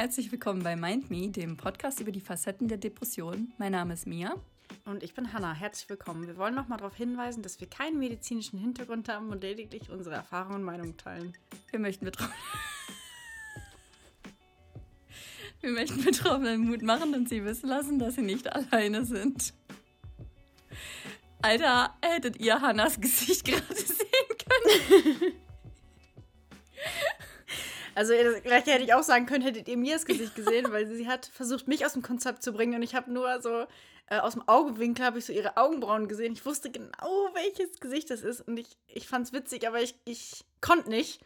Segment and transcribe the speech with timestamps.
[0.00, 3.52] Herzlich willkommen bei Mind Me, dem Podcast über die Facetten der Depression.
[3.58, 4.36] Mein Name ist Mia.
[4.84, 5.52] Und ich bin Hanna.
[5.52, 6.28] Herzlich willkommen.
[6.28, 10.58] Wir wollen nochmal darauf hinweisen, dass wir keinen medizinischen Hintergrund haben und lediglich unsere Erfahrungen
[10.58, 11.32] und Meinungen teilen.
[11.72, 12.32] Wir möchten betroffen.
[15.62, 19.52] Wir möchten Betroffenen Mut machen und sie wissen lassen, dass sie nicht alleine sind.
[21.42, 24.06] Alter, hättet ihr Hannas Gesicht gerade sehen
[24.46, 25.32] können.
[27.98, 30.86] Also das gleiche hätte ich auch sagen können, hättet ihr mir das Gesicht gesehen, weil
[30.86, 33.66] sie hat versucht, mich aus dem Konzept zu bringen und ich habe nur so
[34.06, 36.32] äh, aus dem Augenwinkel habe ich so ihre Augenbrauen gesehen.
[36.32, 39.96] Ich wusste genau, welches Gesicht das ist und ich, ich fand es witzig, aber ich,
[40.04, 41.20] ich konnte nicht.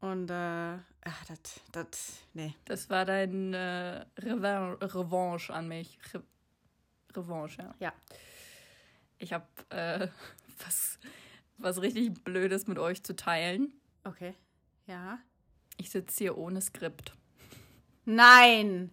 [0.00, 2.56] Und äh, ach, das, das, nee.
[2.64, 5.96] Das war dein äh, Revan Revanche an mich.
[6.12, 6.24] Re
[7.16, 7.74] Revanche, ja.
[7.78, 7.92] Ja.
[9.18, 10.08] Ich habe äh,
[10.66, 10.98] was,
[11.58, 13.72] was richtig Blödes mit euch zu teilen.
[14.02, 14.34] Okay.
[14.86, 15.18] Ja.
[15.76, 17.12] Ich sitze hier ohne Skript.
[18.04, 18.90] Nein!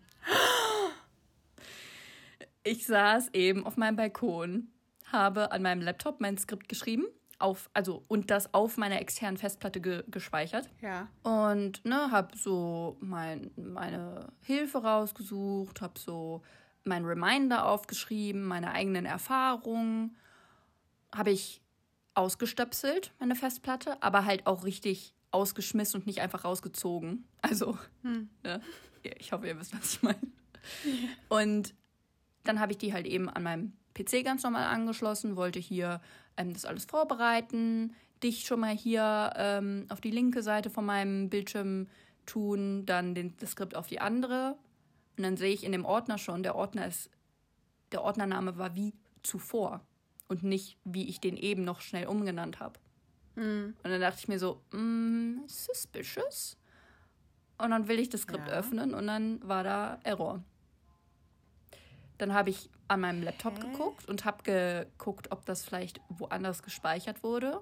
[2.64, 4.67] Ich saß eben auf meinem Balkon,
[5.11, 7.06] habe an meinem Laptop mein Skript geschrieben,
[7.39, 10.70] auf, also und das auf meiner externen Festplatte ge gespeichert.
[10.80, 11.08] Ja.
[11.23, 16.44] Und ne, habe so mein, meine Hilfe rausgesucht, habe so
[16.83, 20.16] mein Reminder aufgeschrieben, meine eigenen Erfahrungen,
[21.14, 21.61] habe ich
[22.14, 27.26] ausgestöpselt, meine Festplatte, aber halt auch richtig ausgeschmissen und nicht einfach rausgezogen.
[27.42, 28.30] Also, hm.
[28.44, 28.62] ne,
[29.18, 30.20] ich hoffe, ihr wisst, was ich meine.
[31.30, 31.73] Und
[32.44, 36.02] dann habe ich die halt eben an meinem PC ganz normal angeschlossen, wollte hier
[36.38, 41.30] ähm, das alles vorbereiten, dich schon mal hier ähm, auf die linke Seite von meinem
[41.30, 41.88] Bildschirm
[42.26, 44.58] tun, dann den, das Skript auf die andere.
[45.18, 47.10] Und dann sehe ich in dem Ordner schon, der Ordner ist,
[47.92, 49.82] der Ordnername war wie zuvor
[50.28, 52.80] und nicht, wie ich den eben noch schnell umgenannt habe.
[53.36, 53.76] Mhm.
[53.84, 56.58] Und dann dachte ich mir so, mm, suspicious.
[57.58, 58.54] Und dann will ich das Skript ja.
[58.54, 60.44] öffnen und dann war da Error.
[62.17, 63.72] Dann habe ich an meinem Laptop Hä?
[63.72, 67.61] geguckt und habe geguckt, ob das vielleicht woanders gespeichert wurde.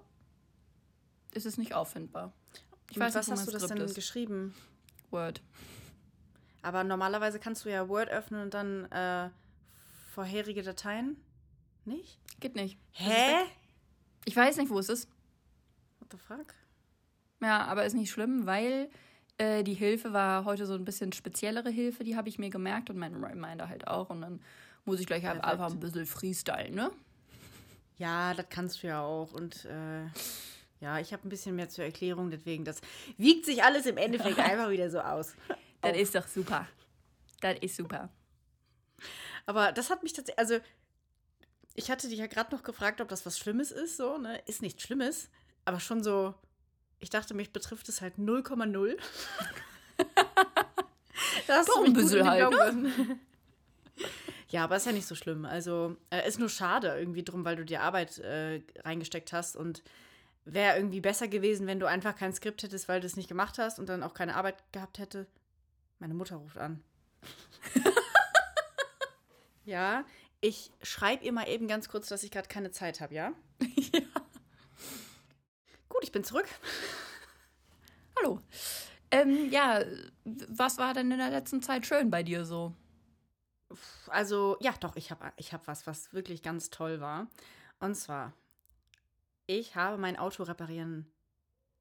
[1.32, 2.34] Ist es nicht auffindbar.
[2.90, 3.94] Ich weiß was nicht, hast du das denn ist.
[3.94, 4.56] geschrieben?
[5.12, 5.42] Word.
[6.62, 9.30] Aber normalerweise kannst du ja Word öffnen und dann äh,
[10.14, 11.18] vorherige Dateien.
[11.86, 12.20] Nicht?
[12.40, 12.78] Geht nicht.
[12.92, 13.46] Hä?
[14.26, 15.08] Ich weiß nicht, wo es ist.
[16.12, 16.54] The fuck?
[17.42, 18.90] Ja, aber ist nicht schlimm, weil
[19.38, 22.90] äh, die Hilfe war heute so ein bisschen speziellere Hilfe, die habe ich mir gemerkt
[22.90, 24.10] und mein Reminder halt auch.
[24.10, 24.42] Und dann
[24.86, 26.92] muss ich gleich halt einfach ein bisschen freestylen, ne?
[27.98, 29.34] Ja, das kannst du ja auch.
[29.34, 30.06] Und äh,
[30.82, 32.82] ja, ich habe ein bisschen mehr zur Erklärung, deswegen, das
[33.18, 35.36] wiegt sich alles im Endeffekt einfach wieder so aus.
[35.82, 36.68] Das ist doch super.
[37.42, 38.10] Das ist super.
[39.46, 40.60] Aber das hat mich tatsächlich, also
[41.76, 44.42] ich hatte dich ja gerade noch gefragt, ob das was Schlimmes ist, so, ne?
[44.46, 45.30] Ist nichts Schlimmes,
[45.66, 46.34] aber schon so,
[47.00, 48.98] ich dachte, mich betrifft es halt 0,0.
[51.48, 53.20] das ist ein bisschen halt, ne?
[54.52, 55.46] Ja, aber ist ja nicht so schlimm.
[55.46, 59.84] Also, äh, ist nur schade irgendwie drum, weil du dir Arbeit äh, reingesteckt hast und
[60.46, 63.60] wäre irgendwie besser gewesen, wenn du einfach kein Skript hättest, weil du es nicht gemacht
[63.60, 65.28] hast und dann auch keine Arbeit gehabt hätte.
[66.00, 66.82] Meine Mutter ruft an.
[69.66, 70.04] ja,
[70.42, 73.34] ich schreibe ihr mal eben ganz kurz, dass ich gerade keine Zeit habe, ja?
[73.76, 74.02] ja.
[75.90, 76.48] Gut, ich bin zurück.
[78.18, 78.40] Hallo.
[79.12, 79.84] Ähm, ja,
[80.24, 82.74] was war denn in der letzten Zeit schön bei dir so?
[84.08, 87.28] Also, ja, doch, ich habe ich hab was, was wirklich ganz toll war.
[87.80, 88.34] Und zwar,
[89.48, 91.12] ich habe mein Auto reparieren.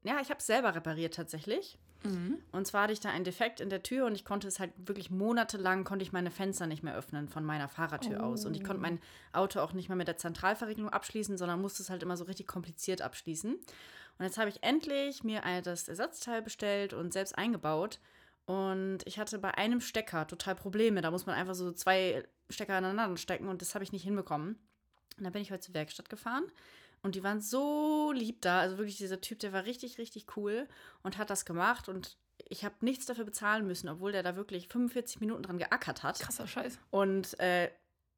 [0.02, 1.78] Ja, ich habe es selber repariert tatsächlich.
[2.04, 2.38] Mhm.
[2.52, 4.72] Und zwar hatte ich da einen Defekt in der Tür und ich konnte es halt
[4.76, 8.26] wirklich monatelang, konnte ich meine Fenster nicht mehr öffnen von meiner Fahrertür oh.
[8.26, 8.44] aus.
[8.44, 9.00] Und ich konnte mein
[9.32, 12.46] Auto auch nicht mehr mit der Zentralverriegelung abschließen, sondern musste es halt immer so richtig
[12.46, 13.54] kompliziert abschließen.
[13.54, 18.00] Und jetzt habe ich endlich mir das Ersatzteil bestellt und selbst eingebaut.
[18.46, 21.02] Und ich hatte bei einem Stecker total Probleme.
[21.02, 24.58] Da muss man einfach so zwei Stecker aneinander stecken und das habe ich nicht hinbekommen.
[25.18, 26.44] Und dann bin ich heute zur Werkstatt gefahren
[27.02, 28.60] und die waren so lieb da.
[28.60, 30.68] Also wirklich, dieser Typ, der war richtig, richtig cool
[31.02, 31.88] und hat das gemacht.
[31.88, 32.16] Und
[32.48, 36.18] ich habe nichts dafür bezahlen müssen, obwohl der da wirklich 45 Minuten dran geackert hat.
[36.18, 36.78] Krasser Scheiß.
[36.90, 37.70] Und äh,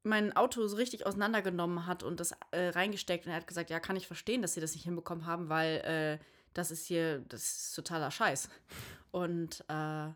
[0.03, 3.25] mein Auto so richtig auseinandergenommen hat und das äh, reingesteckt.
[3.25, 6.19] Und er hat gesagt, ja, kann ich verstehen, dass sie das nicht hinbekommen haben, weil
[6.19, 8.49] äh, das ist hier, das ist totaler Scheiß.
[9.11, 10.09] Und äh,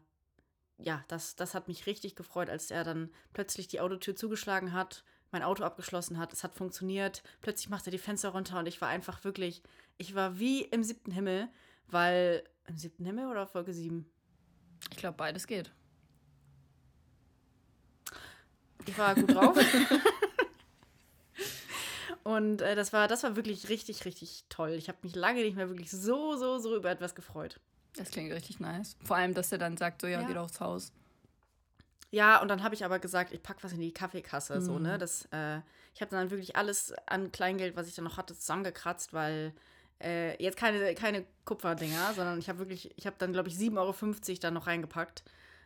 [0.77, 5.03] ja, das, das hat mich richtig gefreut, als er dann plötzlich die Autotür zugeschlagen hat
[5.31, 6.33] mein Auto abgeschlossen hat.
[6.33, 7.23] Es hat funktioniert.
[7.41, 9.61] Plötzlich macht er die Fenster runter und ich war einfach wirklich,
[9.97, 11.47] ich war wie im siebten Himmel,
[11.87, 14.09] weil im siebten Himmel oder Folge sieben?
[14.91, 15.71] Ich glaube, beides geht.
[18.87, 19.57] Ich war gut drauf.
[22.23, 24.71] und äh, das war, das war wirklich richtig, richtig toll.
[24.71, 27.59] Ich habe mich lange nicht mehr wirklich so, so, so über etwas gefreut.
[27.95, 28.95] Das klingt richtig nice.
[29.03, 30.27] Vor allem, dass er dann sagt, so, ja, Ja.
[30.27, 30.91] geht aufs Haus.
[32.15, 34.83] Ja, und dann habe ich aber gesagt, ich packe was in die Kaffeekasse, so, Mhm.
[34.83, 34.97] ne?
[34.97, 35.57] Das, äh,
[35.93, 39.53] ich habe dann wirklich alles an Kleingeld, was ich dann noch hatte, zusammengekratzt, weil
[40.01, 44.29] äh, jetzt keine, keine Kupferdinger, sondern ich habe wirklich, ich habe dann, glaube ich, 7,50
[44.29, 45.23] Euro dann noch reingepackt.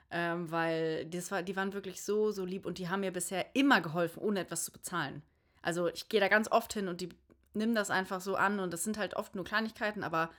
[0.09, 3.45] Ähm, weil das war, die waren wirklich so, so lieb und die haben mir bisher
[3.55, 5.21] immer geholfen, ohne etwas zu bezahlen.
[5.61, 7.09] Also ich gehe da ganz oft hin und die
[7.53, 10.31] nehmen das einfach so an und das sind halt oft nur Kleinigkeiten, aber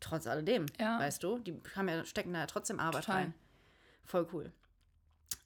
[0.00, 0.98] trotz alledem, Ja.
[0.98, 3.16] weißt du, die haben ja, stecken da ja trotzdem Arbeit Total.
[3.20, 3.34] rein.
[4.06, 4.50] Voll cool.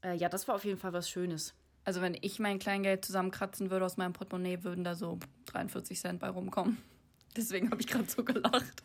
[0.02, 1.54] Äh, ja, das war auf jeden Fall was Schönes.
[1.84, 6.20] Also, wenn ich mein Kleingeld zusammenkratzen würde aus meinem Portemonnaie, würden da so 43 Cent
[6.20, 6.78] bei rumkommen.
[7.36, 8.82] Deswegen habe ich gerade so gelacht.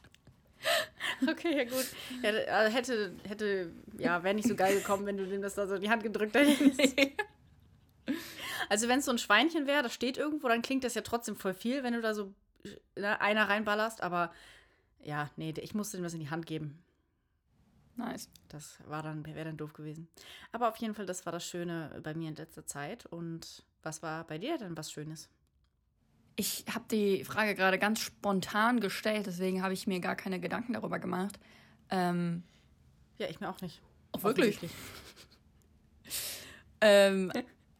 [1.28, 1.86] Okay, ja gut.
[2.22, 2.30] Ja,
[2.66, 5.76] äh, hätte, hätte, ja, wäre nicht so geil gekommen, wenn du dem das da so
[5.76, 6.80] in die Hand gedrückt hättest.
[8.70, 11.36] Also wenn es so ein Schweinchen wäre, das steht irgendwo, dann klingt das ja trotzdem
[11.36, 12.34] voll viel, wenn du da so
[12.98, 14.02] ne, einer reinballerst.
[14.02, 14.32] Aber
[15.04, 16.84] ja, nee, ich musste ihm das in die Hand geben.
[17.98, 18.30] Nice.
[18.50, 20.08] Das war dann, wäre dann doof gewesen.
[20.52, 23.06] Aber auf jeden Fall, das war das Schöne bei mir in letzter Zeit.
[23.08, 25.30] Und was war bei dir denn was Schönes?
[26.36, 30.74] Ich habe die Frage gerade ganz spontan gestellt, deswegen habe ich mir gar keine Gedanken
[30.74, 31.40] darüber gemacht.
[31.90, 32.44] Ähm,
[33.18, 33.82] Ja, ich mir auch nicht.
[34.16, 34.60] Ach, wirklich?
[36.80, 37.32] Ähm,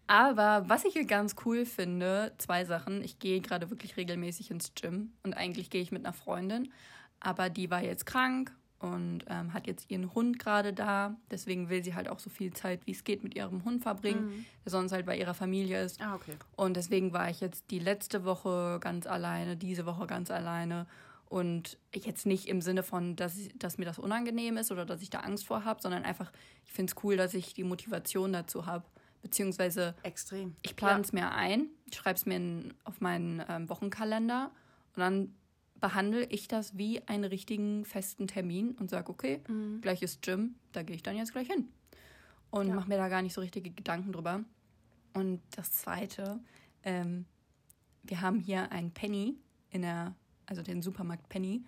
[0.08, 3.04] aber was ich hier ganz cool finde, zwei Sachen.
[3.04, 6.72] Ich gehe gerade wirklich regelmäßig ins Gym und eigentlich gehe ich mit einer Freundin,
[7.20, 11.16] aber die war jetzt krank und ähm, hat jetzt ihren Hund gerade da.
[11.32, 14.46] Deswegen will sie halt auch so viel Zeit, wie es geht, mit ihrem Hund verbringen,
[14.64, 16.02] der sonst halt bei ihrer Familie ist.
[16.02, 16.36] Ah, okay.
[16.56, 20.86] Und deswegen war ich jetzt die letzte Woche ganz alleine, diese Woche ganz alleine.
[21.26, 25.02] Und jetzt nicht im Sinne von, dass, ich, dass mir das unangenehm ist oder dass
[25.02, 26.32] ich da Angst vor habe, sondern einfach,
[26.66, 28.86] ich finde es cool, dass ich die Motivation dazu habe.
[29.24, 30.56] Beziehungsweise Extrem.
[30.62, 34.52] ich plane es mir ein, schreibe es mir in, auf meinen ähm, Wochenkalender
[34.96, 35.36] und dann
[35.80, 39.42] behandle ich das wie einen richtigen festen Termin und sage, okay,
[39.82, 41.70] gleich ist Gym, da gehe ich dann jetzt gleich hin.
[42.50, 42.76] Und Ja.
[42.76, 44.44] mache mir da gar nicht so richtige Gedanken drüber.
[45.14, 46.40] Und das Zweite,
[46.84, 47.26] ähm,
[48.04, 49.36] wir haben hier einen Penny
[49.70, 50.16] in der,
[50.46, 51.64] also den Supermarkt Penny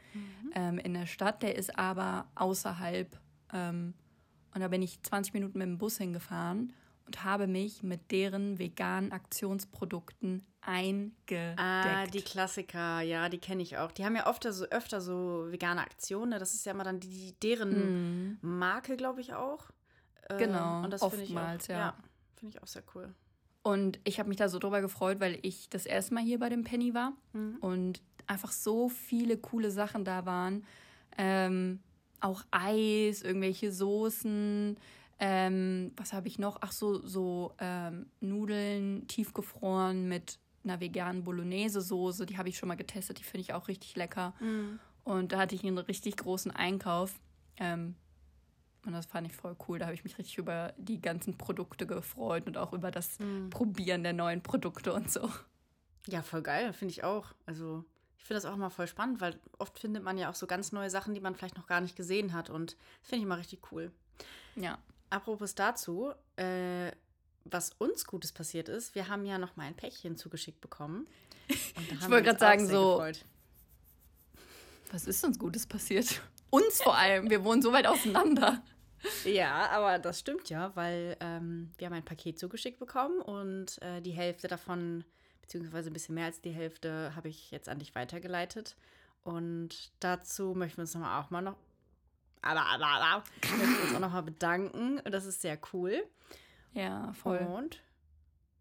[0.56, 3.20] ähm, in der Stadt, der ist aber außerhalb.
[3.54, 3.94] Ähm,
[4.56, 6.74] und da bin ich 20 Minuten mit dem Bus hingefahren
[7.06, 11.60] und habe mich mit deren veganen Aktionsprodukten eingedeckt.
[11.60, 13.92] Ah, die Klassiker, ja, die kenne ich auch.
[13.92, 16.30] Die haben ja öfter so, öfter so vegane Aktionen.
[16.32, 16.40] ne?
[16.40, 19.70] Das ist ja immer dann die, deren Marke, glaube ich, auch.
[20.30, 20.38] Äh, Mhm.
[20.38, 21.96] Genau, und das finde ich auch, oftmals, ja.
[22.36, 23.14] Finde ich auch sehr cool.
[23.64, 26.50] Und ich habe mich da so drüber gefreut, weil ich das erste Mal hier bei
[26.50, 27.14] dem Penny war
[27.62, 30.64] und einfach so viele coole Sachen da waren.
[31.18, 31.80] Ähm,
[32.22, 34.78] auch Eis, irgendwelche Soßen.
[35.20, 36.60] Ähm, was habe ich noch?
[36.62, 42.26] Ach so, so ähm, Nudeln tiefgefroren mit einer veganen Bolognese-Soße.
[42.26, 43.20] Die habe ich schon mal getestet.
[43.20, 44.34] Die finde ich auch richtig lecker.
[45.04, 47.20] Und da hatte ich einen richtig großen Einkauf.
[47.58, 47.96] Ähm,
[48.86, 49.80] und das fand ich voll cool.
[49.80, 53.18] Da habe ich mich richtig über die ganzen Produkte gefreut und auch über das
[53.50, 55.30] Probieren der neuen Produkte und so.
[56.08, 57.34] Ja, voll geil, finde ich auch.
[57.46, 57.84] Also,
[58.18, 60.72] ich finde das auch immer voll spannend, weil oft findet man ja auch so ganz
[60.72, 62.50] neue Sachen, die man vielleicht noch gar nicht gesehen hat.
[62.50, 63.92] Und das finde ich immer richtig cool.
[64.56, 64.78] Ja.
[65.10, 66.92] Apropos dazu, äh,
[67.52, 71.08] was uns Gutes passiert ist, wir haben ja noch mal ein Päckchen zugeschickt bekommen.
[71.76, 73.26] Und da haben wir wollte grad sagen, so- gefreut.
[74.92, 76.22] Was ist uns Gutes passiert?
[76.52, 77.30] Uns vor allem.
[77.30, 78.64] Wir wohnen so weit auseinander.
[79.24, 84.02] Ja, aber das stimmt ja, weil ähm, wir haben ein Paket zugeschickt bekommen und äh,
[84.02, 85.06] die Hälfte davon,
[85.42, 88.76] beziehungsweise ein bisschen mehr als die Hälfte, habe ich jetzt an dich weitergeleitet.
[89.24, 91.56] Und dazu möchten wir uns nochmal auch mal noch.
[92.42, 93.24] Aber, aber, aber,
[93.58, 95.02] möchten uns auch nochmal bedanken.
[95.06, 96.04] Das ist sehr cool.
[96.74, 97.40] Ja, voll.
[97.40, 97.82] Und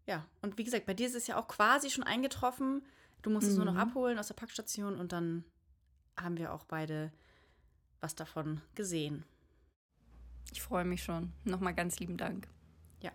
[0.05, 2.83] ja, und wie gesagt, bei dir ist es ja auch quasi schon eingetroffen.
[3.21, 3.79] Du musst es nur noch Mhm.
[3.79, 5.43] abholen aus der Packstation und dann
[6.17, 7.11] haben wir auch beide
[8.01, 9.23] was davon gesehen.
[10.51, 11.31] Ich freue mich schon.
[11.43, 12.47] Nochmal ganz lieben Dank.
[13.01, 13.11] Ja.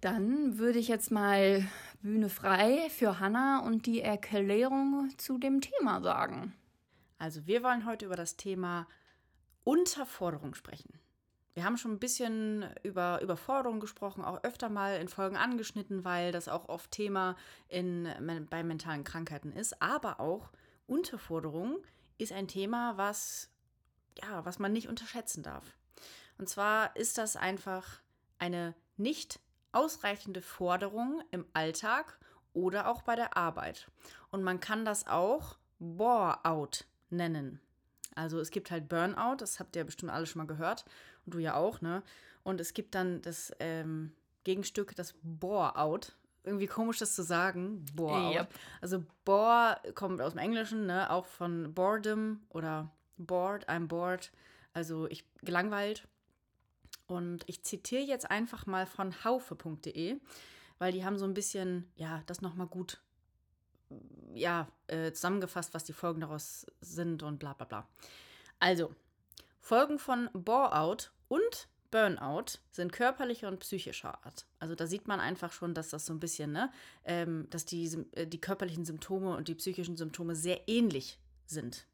[0.00, 1.66] Dann würde ich jetzt mal
[2.00, 6.54] Bühne frei für Hannah und die Erklärung zu dem Thema sagen.
[7.18, 8.86] Also wir wollen heute über das Thema
[9.64, 10.98] Unterforderung sprechen.
[11.54, 16.30] Wir haben schon ein bisschen über Überforderung gesprochen, auch öfter mal in Folgen angeschnitten, weil
[16.30, 17.36] das auch oft Thema
[17.68, 18.08] in,
[18.48, 19.82] bei mentalen Krankheiten ist.
[19.82, 20.50] Aber auch
[20.86, 21.78] Unterforderung
[22.18, 23.50] ist ein Thema, was,
[24.22, 25.76] ja, was man nicht unterschätzen darf.
[26.38, 28.00] Und zwar ist das einfach
[28.38, 29.40] eine nicht
[29.72, 32.18] ausreichende Forderung im Alltag
[32.52, 33.90] oder auch bei der Arbeit.
[34.30, 37.60] Und man kann das auch Bore-out nennen.
[38.14, 40.84] Also es gibt halt Burnout, das habt ihr bestimmt alle schon mal gehört
[41.30, 42.02] du ja auch, ne?
[42.42, 44.12] Und es gibt dann das ähm,
[44.44, 46.16] Gegenstück, das Bore-out.
[46.42, 47.84] Irgendwie komisch, das zu sagen.
[47.94, 48.34] Bore-out.
[48.34, 48.54] Yep.
[48.80, 51.10] Also Bore kommt aus dem Englischen, ne?
[51.10, 54.30] Auch von Boredom oder bored, I'm bored,
[54.72, 56.08] also ich gelangweilt.
[57.06, 60.20] Und ich zitiere jetzt einfach mal von haufe.de,
[60.78, 63.00] weil die haben so ein bisschen, ja, das nochmal gut
[64.34, 67.88] ja, äh, zusammengefasst, was die Folgen daraus sind und bla bla bla.
[68.60, 68.94] Also,
[69.60, 74.46] Folgen von Bore-out und Burnout sind körperlicher und psychischer Art.
[74.58, 76.70] Also da sieht man einfach schon, dass das so ein bisschen, ne,
[77.04, 81.86] ähm, dass die, äh, die körperlichen Symptome und die psychischen Symptome sehr ähnlich sind.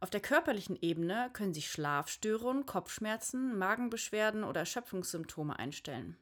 [0.00, 6.16] Auf der körperlichen Ebene können sich Schlafstörungen, Kopfschmerzen, Magenbeschwerden oder Erschöpfungssymptome einstellen.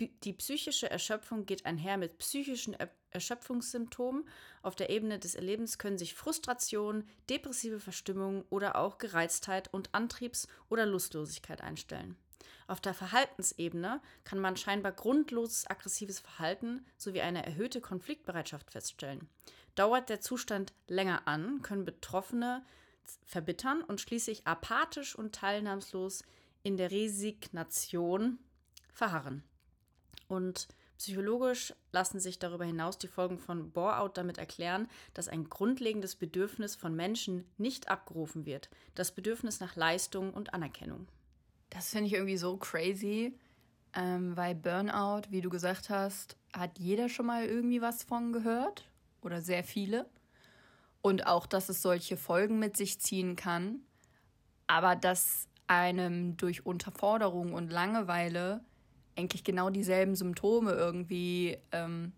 [0.00, 2.76] Die psychische Erschöpfung geht einher mit psychischen
[3.10, 4.28] Erschöpfungssymptomen.
[4.62, 10.48] Auf der Ebene des Erlebens können sich Frustration, depressive Verstimmung oder auch Gereiztheit und Antriebs-
[10.68, 12.16] oder Lustlosigkeit einstellen.
[12.66, 19.28] Auf der Verhaltensebene kann man scheinbar grundloses aggressives Verhalten sowie eine erhöhte Konfliktbereitschaft feststellen.
[19.74, 22.64] Dauert der Zustand länger an, können Betroffene
[23.24, 26.24] verbittern und schließlich apathisch und teilnahmslos
[26.62, 28.38] in der Resignation
[28.92, 29.44] verharren.
[30.28, 36.16] Und psychologisch lassen sich darüber hinaus die Folgen von Bore-out damit erklären, dass ein grundlegendes
[36.16, 38.70] Bedürfnis von Menschen nicht abgerufen wird.
[38.94, 41.06] Das Bedürfnis nach Leistung und Anerkennung.
[41.70, 43.36] Das finde ich irgendwie so crazy,
[43.94, 48.88] ähm, weil Burnout, wie du gesagt hast, hat jeder schon mal irgendwie was von gehört
[49.22, 50.08] oder sehr viele.
[51.02, 53.80] Und auch, dass es solche Folgen mit sich ziehen kann.
[54.66, 58.62] Aber dass einem durch Unterforderung und Langeweile
[59.16, 62.12] eigentlich genau dieselben Symptome irgendwie, ähm,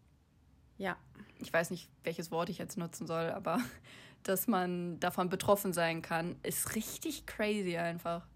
[0.79, 0.97] ja,
[1.39, 3.61] ich weiß nicht, welches Wort ich jetzt nutzen soll, aber
[4.23, 8.27] dass man davon betroffen sein kann, ist richtig crazy einfach.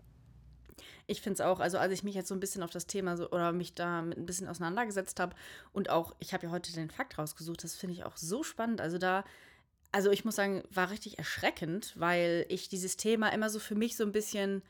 [1.06, 3.16] Ich finde es auch, also als ich mich jetzt so ein bisschen auf das Thema
[3.16, 5.34] so, oder mich da mit ein bisschen auseinandergesetzt habe
[5.72, 8.80] und auch, ich habe ja heute den Fakt rausgesucht, das finde ich auch so spannend.
[8.80, 9.24] Also da,
[9.90, 13.96] also ich muss sagen, war richtig erschreckend, weil ich dieses Thema immer so für mich
[13.96, 14.62] so ein bisschen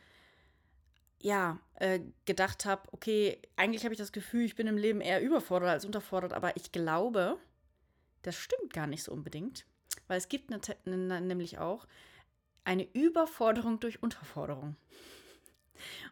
[1.22, 5.22] ja, äh, gedacht habe, okay, eigentlich habe ich das Gefühl, ich bin im Leben eher
[5.22, 7.38] überfordert als unterfordert, aber ich glaube,
[8.22, 9.66] das stimmt gar nicht so unbedingt,
[10.08, 11.86] weil es gibt ne, ne, nämlich auch
[12.64, 14.76] eine Überforderung durch Unterforderung.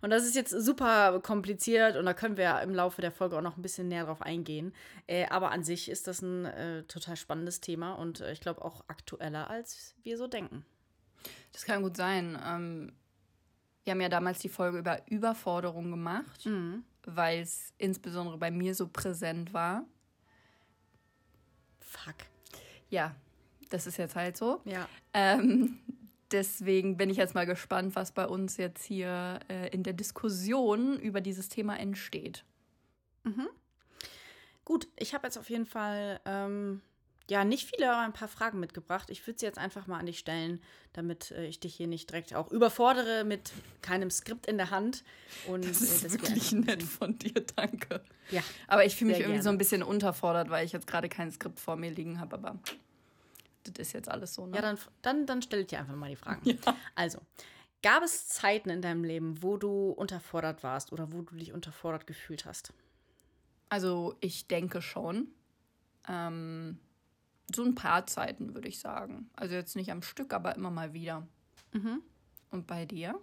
[0.00, 3.42] Und das ist jetzt super kompliziert und da können wir im Laufe der Folge auch
[3.42, 4.74] noch ein bisschen näher drauf eingehen.
[5.06, 8.64] Äh, aber an sich ist das ein äh, total spannendes Thema und äh, ich glaube
[8.64, 10.64] auch aktueller, als wir so denken.
[11.52, 12.38] Das kann gut sein.
[12.46, 12.92] Ähm,
[13.88, 16.84] wir haben ja damals die Folge über Überforderung gemacht, mhm.
[17.06, 19.86] weil es insbesondere bei mir so präsent war.
[21.80, 22.16] Fuck.
[22.90, 23.16] Ja,
[23.70, 24.60] das ist jetzt halt so.
[24.66, 24.86] Ja.
[25.14, 25.78] Ähm,
[26.30, 30.98] deswegen bin ich jetzt mal gespannt, was bei uns jetzt hier äh, in der Diskussion
[31.00, 32.44] über dieses Thema entsteht.
[33.24, 33.48] Mhm.
[34.66, 36.82] Gut, ich habe jetzt auf jeden Fall ähm,
[37.30, 39.10] ja, nicht viele, aber ein paar Fragen mitgebracht.
[39.10, 40.62] Ich würde sie jetzt einfach mal an dich stellen,
[40.94, 45.04] damit äh, ich dich hier nicht direkt auch überfordere mit keinem Skript in der Hand.
[45.46, 48.02] Und, das ist äh, wirklich nett von dir, danke.
[48.30, 48.42] Ja.
[48.66, 49.42] Aber ich fühle mich irgendwie gerne.
[49.42, 52.58] so ein bisschen unterfordert, weil ich jetzt gerade kein Skript vor mir liegen habe, aber
[53.64, 54.46] das ist jetzt alles so.
[54.46, 54.56] Ne?
[54.56, 56.42] Ja, dann, dann, dann stelle ich dir einfach mal die Fragen.
[56.64, 56.76] Ja.
[56.94, 57.20] Also,
[57.82, 62.06] gab es Zeiten in deinem Leben, wo du unterfordert warst oder wo du dich unterfordert
[62.06, 62.72] gefühlt hast?
[63.68, 65.28] Also, ich denke schon.
[66.08, 66.78] Ähm,
[67.54, 69.30] so ein paar Zeiten, würde ich sagen.
[69.34, 71.26] Also jetzt nicht am Stück, aber immer mal wieder.
[71.72, 72.02] Mhm.
[72.50, 73.18] Und bei dir?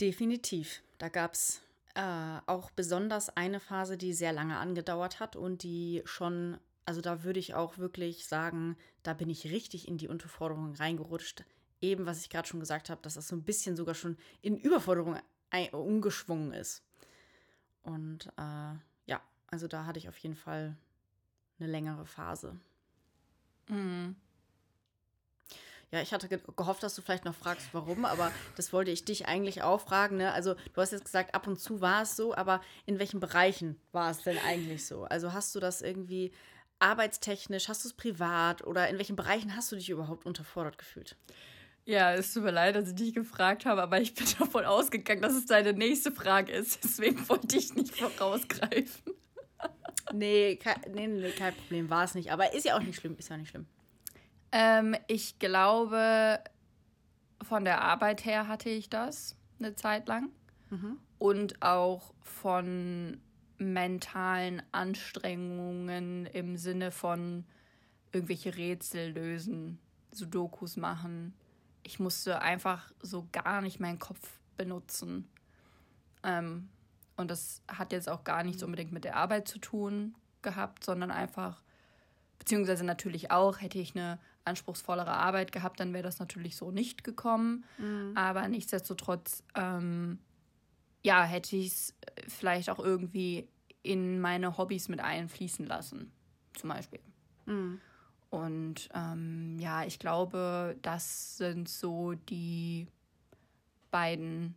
[0.00, 0.82] Definitiv.
[0.98, 1.62] Da gab es
[1.94, 7.24] äh, auch besonders eine Phase, die sehr lange angedauert hat und die schon, also da
[7.24, 11.44] würde ich auch wirklich sagen, da bin ich richtig in die Unterforderung reingerutscht.
[11.80, 14.56] Eben, was ich gerade schon gesagt habe, dass das so ein bisschen sogar schon in
[14.56, 15.18] Überforderung
[15.72, 16.82] umgeschwungen ist.
[17.82, 18.74] Und äh,
[19.06, 20.76] ja, also da hatte ich auf jeden Fall
[21.58, 22.58] eine längere Phase.
[23.68, 24.16] Mhm.
[25.92, 29.26] Ja, ich hatte gehofft, dass du vielleicht noch fragst, warum, aber das wollte ich dich
[29.26, 30.16] eigentlich auch fragen.
[30.16, 30.32] Ne?
[30.32, 33.78] Also, du hast jetzt gesagt, ab und zu war es so, aber in welchen Bereichen
[33.92, 35.04] war es denn eigentlich so?
[35.04, 36.32] Also, hast du das irgendwie
[36.78, 41.16] arbeitstechnisch, hast du es privat oder in welchen Bereichen hast du dich überhaupt unterfordert gefühlt?
[41.84, 45.20] Ja, es tut mir leid, dass ich dich gefragt habe, aber ich bin davon ausgegangen,
[45.20, 46.82] dass es deine nächste Frage ist.
[46.84, 49.12] Deswegen wollte ich nicht vorausgreifen
[50.12, 52.32] nee, kein, nee, nee, kein Problem, war es nicht.
[52.32, 53.66] Aber ist ja auch nicht schlimm, ist ja nicht schlimm.
[54.52, 56.40] Ähm, ich glaube,
[57.42, 60.30] von der Arbeit her hatte ich das eine Zeit lang.
[60.70, 60.98] Mhm.
[61.18, 63.20] Und auch von
[63.58, 67.44] mentalen Anstrengungen im Sinne von
[68.12, 69.78] irgendwelche Rätsel lösen,
[70.10, 71.34] Sudokus machen.
[71.82, 75.28] Ich musste einfach so gar nicht meinen Kopf benutzen.
[76.22, 76.68] Ähm,
[77.16, 81.10] und das hat jetzt auch gar nichts unbedingt mit der Arbeit zu tun gehabt, sondern
[81.10, 81.62] einfach,
[82.38, 87.04] beziehungsweise natürlich auch, hätte ich eine anspruchsvollere Arbeit gehabt, dann wäre das natürlich so nicht
[87.04, 87.64] gekommen.
[87.78, 88.12] Mhm.
[88.16, 90.18] Aber nichtsdestotrotz, ähm,
[91.02, 91.94] ja, hätte ich es
[92.28, 93.48] vielleicht auch irgendwie
[93.82, 96.12] in meine Hobbys mit einfließen lassen,
[96.54, 97.00] zum Beispiel.
[97.46, 97.80] Mhm.
[98.30, 102.86] Und ähm, ja, ich glaube, das sind so die
[103.90, 104.56] beiden,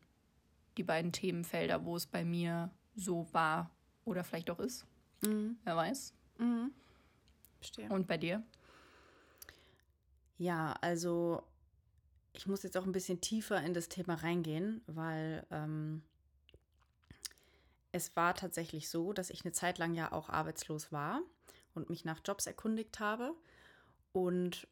[0.77, 3.71] die beiden Themenfelder, wo es bei mir so war
[4.03, 4.85] oder vielleicht auch ist.
[5.21, 5.57] Mhm.
[5.63, 6.13] Wer weiß.
[6.37, 6.71] Mhm.
[7.57, 7.89] Verstehe.
[7.89, 8.43] Und bei dir?
[10.37, 11.43] Ja, also
[12.33, 16.03] ich muss jetzt auch ein bisschen tiefer in das Thema reingehen, weil ähm,
[17.91, 21.21] es war tatsächlich so, dass ich eine Zeit lang ja auch arbeitslos war
[21.73, 23.33] und mich nach Jobs erkundigt habe.
[24.11, 24.67] Und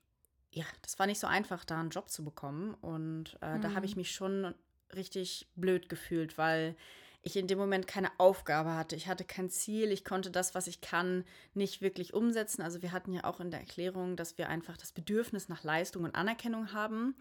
[0.51, 2.73] ja, das war nicht so einfach, da einen Job zu bekommen.
[2.75, 4.53] Und äh, da habe ich mich schon
[4.95, 6.75] richtig blöd gefühlt, weil
[7.21, 8.95] ich in dem Moment keine Aufgabe hatte.
[8.97, 9.91] Ich hatte kein Ziel.
[9.91, 11.23] Ich konnte das, was ich kann,
[11.53, 12.61] nicht wirklich umsetzen.
[12.61, 16.03] Also wir hatten ja auch in der Erklärung, dass wir einfach das Bedürfnis nach Leistung
[16.03, 17.15] und Anerkennung haben.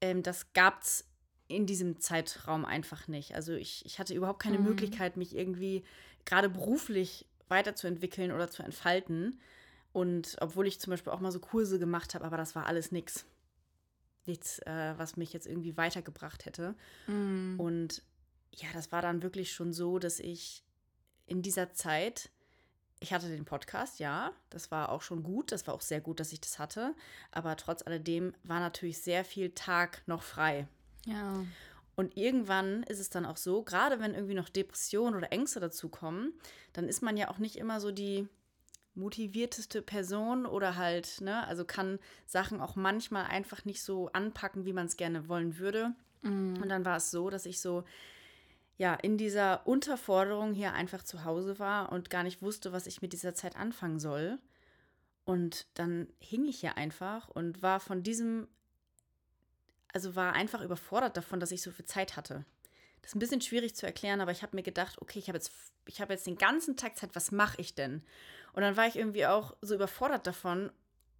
[0.00, 1.04] Ähm, das gab es
[1.48, 3.36] in diesem Zeitraum einfach nicht.
[3.36, 4.64] Also ich, ich hatte überhaupt keine Mhm.
[4.64, 5.84] Möglichkeit, mich irgendwie
[6.24, 9.38] gerade beruflich weiterzuentwickeln oder zu entfalten.
[9.92, 12.90] Und obwohl ich zum Beispiel auch mal so Kurse gemacht habe, aber das war alles
[12.90, 13.24] nichts.
[14.26, 16.74] Nichts, äh, was mich jetzt irgendwie weitergebracht hätte.
[17.06, 17.58] Mhm.
[17.58, 18.02] Und
[18.54, 20.64] ja, das war dann wirklich schon so, dass ich
[21.26, 22.30] in dieser Zeit,
[23.00, 26.20] ich hatte den Podcast, ja, das war auch schon gut, das war auch sehr gut,
[26.20, 26.94] dass ich das hatte,
[27.30, 30.66] aber trotz alledem war natürlich sehr viel Tag noch frei.
[31.06, 31.44] Ja.
[31.96, 36.34] Und irgendwann ist es dann auch so, gerade wenn irgendwie noch Depressionen oder Ängste dazukommen,
[36.74, 38.28] dann ist man ja auch nicht immer so die
[38.96, 44.72] motivierteste Person oder halt, ne, also kann Sachen auch manchmal einfach nicht so anpacken, wie
[44.72, 45.94] man es gerne wollen würde.
[46.22, 46.60] Mhm.
[46.62, 47.84] Und dann war es so, dass ich so,
[48.78, 53.02] ja, in dieser Unterforderung hier einfach zu Hause war und gar nicht wusste, was ich
[53.02, 54.38] mit dieser Zeit anfangen soll.
[55.24, 58.48] Und dann hing ich hier einfach und war von diesem,
[59.92, 62.44] also war einfach überfordert davon, dass ich so viel Zeit hatte.
[63.06, 65.38] Das ist ein bisschen schwierig zu erklären, aber ich habe mir gedacht, okay, ich habe
[65.38, 65.52] jetzt,
[65.86, 68.02] ich habe jetzt den ganzen Tag Zeit, was mache ich denn?
[68.52, 70.72] Und dann war ich irgendwie auch so überfordert davon,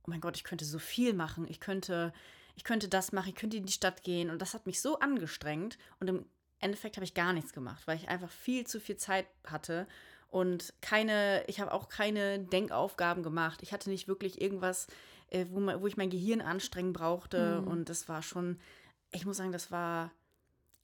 [0.03, 2.13] oh mein Gott, ich könnte so viel machen, ich könnte,
[2.57, 4.31] ich könnte das machen, ich könnte in die Stadt gehen.
[4.31, 5.79] Und das hat mich so angestrengt.
[6.01, 6.27] Und im
[6.59, 9.87] Endeffekt habe ich gar nichts gemacht, weil ich einfach viel zu viel Zeit hatte
[10.29, 13.63] und keine, ich habe auch keine Denkaufgaben gemacht.
[13.63, 14.89] Ich hatte nicht wirklich irgendwas,
[15.29, 17.61] äh, wo, man, wo ich mein Gehirn anstrengen brauchte.
[17.61, 17.69] Mhm.
[17.69, 18.59] Und das war schon,
[19.13, 20.11] ich muss sagen, das war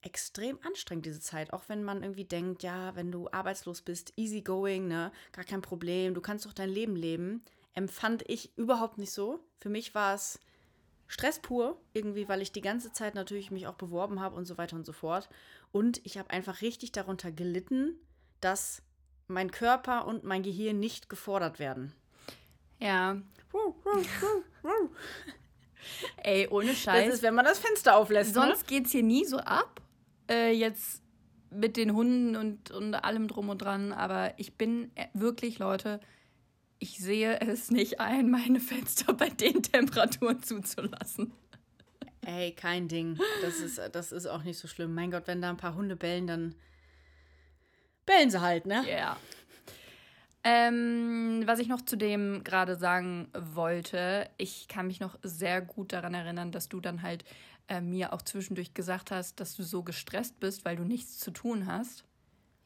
[0.02, 1.52] extrem anstrengend, diese Zeit.
[1.52, 5.62] Auch wenn man irgendwie denkt, ja, wenn du arbeitslos bist, easy going, ne, gar kein
[5.62, 7.42] Problem, du kannst doch dein Leben leben.
[7.74, 9.40] Empfand ich überhaupt nicht so.
[9.58, 10.38] Für mich war es
[11.06, 14.56] Stress pur, irgendwie, weil ich die ganze Zeit natürlich mich auch beworben habe und so
[14.56, 15.28] weiter und so fort.
[15.70, 17.98] Und ich habe einfach richtig darunter gelitten,
[18.40, 18.82] dass
[19.28, 21.92] mein Körper und mein Gehirn nicht gefordert werden.
[22.78, 23.20] Ja.
[26.16, 27.06] Ey, ohne Scheiß.
[27.06, 28.34] Das ist, wenn man das Fenster auflässt.
[28.34, 28.42] ne?
[28.42, 29.81] Sonst geht's hier nie so ab.
[30.32, 31.02] Äh, jetzt
[31.50, 33.92] mit den Hunden und, und allem drum und dran.
[33.92, 36.00] Aber ich bin äh, wirklich, Leute,
[36.78, 41.32] ich sehe es nicht ein, meine Fenster bei den Temperaturen zuzulassen.
[42.24, 43.18] Ey, kein Ding.
[43.42, 44.94] Das ist, das ist auch nicht so schlimm.
[44.94, 46.54] Mein Gott, wenn da ein paar Hunde bellen, dann
[48.06, 48.84] bellen sie halt, ne?
[48.88, 49.16] Ja.
[50.44, 55.92] Ähm, was ich noch zu dem gerade sagen wollte, ich kann mich noch sehr gut
[55.92, 57.24] daran erinnern, dass du dann halt
[57.72, 61.30] äh, mir auch zwischendurch gesagt hast, dass du so gestresst bist, weil du nichts zu
[61.30, 62.04] tun hast.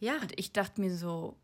[0.01, 1.37] Ja, Und ich dachte mir so,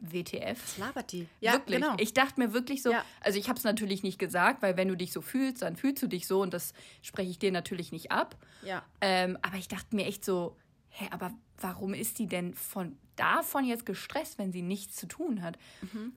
[0.00, 0.60] WTF?
[0.62, 1.28] was labert die?
[1.40, 1.80] wirklich.
[1.80, 1.94] genau.
[1.98, 3.04] Ich dachte mir wirklich so, Ja.
[3.20, 6.02] also ich habe es natürlich nicht gesagt, weil wenn du dich so fühlst, dann fühlst
[6.02, 8.36] du dich so und das spreche ich dir natürlich nicht ab.
[8.62, 8.84] ja.
[9.00, 10.56] Ähm, aber ich dachte mir echt so,
[10.88, 15.40] hä, aber warum ist die denn von davon jetzt gestresst, wenn sie nichts zu tun
[15.42, 15.56] hat?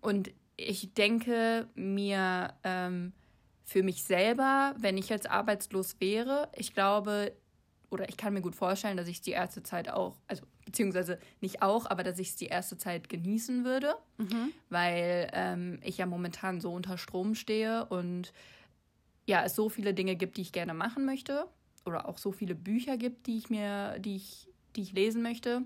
[0.01, 3.13] Und ich denke mir ähm,
[3.67, 7.33] für mich selber, wenn ich jetzt arbeitslos wäre, ich glaube,
[7.89, 11.19] oder ich kann mir gut vorstellen, dass ich es die erste Zeit auch, also beziehungsweise
[11.41, 13.95] nicht auch, aber dass ich es die erste Zeit genießen würde,
[14.69, 18.31] weil ähm, ich ja momentan so unter Strom stehe und
[19.25, 21.45] ja, es so viele Dinge gibt, die ich gerne machen möchte
[21.85, 25.63] oder auch so viele Bücher gibt, die ich mir, die ich, die ich lesen möchte.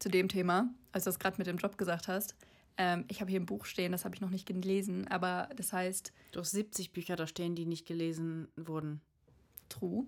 [0.00, 2.34] Zu dem Thema, als du das gerade mit dem Job gesagt hast.
[2.76, 5.72] Ähm, ich habe hier ein Buch stehen, das habe ich noch nicht gelesen, aber das
[5.72, 9.00] heißt Du hast 70 Bücher da stehen, die nicht gelesen wurden.
[9.68, 10.06] True.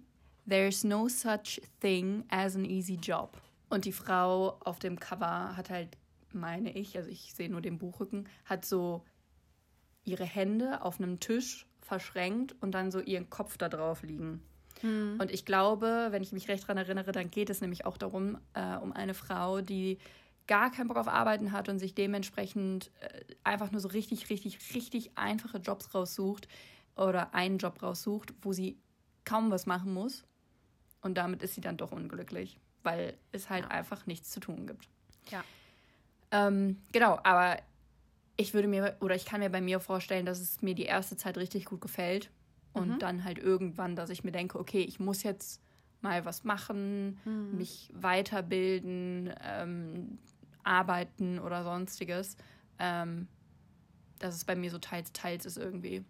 [0.48, 3.40] There's no such thing as an easy job.
[3.68, 5.96] Und die Frau auf dem Cover hat halt,
[6.32, 9.04] meine ich, also ich sehe nur den Buchrücken, hat so
[10.04, 14.42] ihre Hände auf einem Tisch verschränkt und dann so ihren Kopf da drauf liegen.
[15.18, 18.38] Und ich glaube, wenn ich mich recht daran erinnere, dann geht es nämlich auch darum,
[18.54, 19.98] äh, um eine Frau, die
[20.46, 24.74] gar keinen Bock auf Arbeiten hat und sich dementsprechend äh, einfach nur so richtig, richtig,
[24.74, 26.48] richtig einfache Jobs raussucht,
[26.96, 28.78] oder einen Job raussucht, wo sie
[29.24, 30.24] kaum was machen muss.
[31.00, 33.70] Und damit ist sie dann doch unglücklich, weil es halt ja.
[33.70, 34.88] einfach nichts zu tun gibt.
[35.30, 35.42] Ja.
[36.30, 37.58] Ähm, genau, aber
[38.36, 41.16] ich würde mir oder ich kann mir bei mir vorstellen, dass es mir die erste
[41.16, 42.30] Zeit richtig gut gefällt.
[42.72, 42.98] Und mhm.
[43.00, 45.60] dann halt irgendwann, dass ich mir denke, okay, ich muss jetzt
[46.02, 47.56] mal was machen, mhm.
[47.56, 50.18] mich weiterbilden, ähm,
[50.64, 52.36] arbeiten oder sonstiges.
[52.78, 53.28] Ähm,
[54.22, 56.04] dass es bei mir so teils, teils ist irgendwie.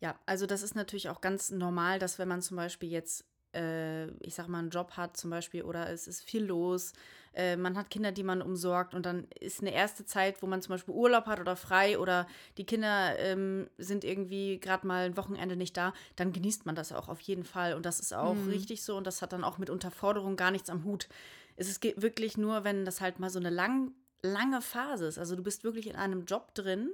[0.00, 4.06] Ja, also das ist natürlich auch ganz normal, dass wenn man zum Beispiel jetzt, äh,
[4.18, 6.92] ich sag mal, einen Job hat zum Beispiel oder es ist viel los,
[7.36, 10.62] äh, man hat Kinder, die man umsorgt und dann ist eine erste Zeit, wo man
[10.62, 15.16] zum Beispiel Urlaub hat oder frei oder die Kinder ähm, sind irgendwie gerade mal ein
[15.18, 18.34] Wochenende nicht da, dann genießt man das auch auf jeden Fall und das ist auch
[18.34, 18.48] mhm.
[18.48, 21.08] richtig so und das hat dann auch mit Unterforderung gar nichts am Hut.
[21.56, 25.18] Es ist wirklich nur, wenn das halt mal so eine lang, lange Phase ist.
[25.18, 26.90] Also du bist wirklich in einem Job drin,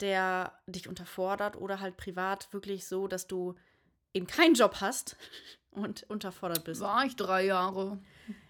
[0.00, 3.54] der dich unterfordert oder halt privat wirklich so, dass du
[4.12, 5.16] eben keinen Job hast
[5.70, 6.80] und unterfordert bist.
[6.80, 7.98] War ich drei Jahre.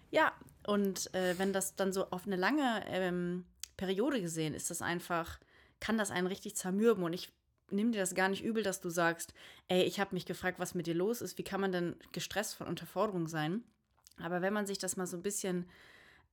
[0.09, 0.31] Ja,
[0.67, 3.45] und äh, wenn das dann so auf eine lange ähm,
[3.77, 5.39] Periode gesehen ist, das einfach,
[5.79, 7.03] kann das einen richtig zermürben.
[7.03, 7.31] Und ich
[7.69, 9.33] nehme dir das gar nicht übel, dass du sagst,
[9.67, 11.37] ey, ich habe mich gefragt, was mit dir los ist.
[11.37, 13.63] Wie kann man denn gestresst von Unterforderung sein?
[14.17, 15.67] Aber wenn man sich das mal so ein bisschen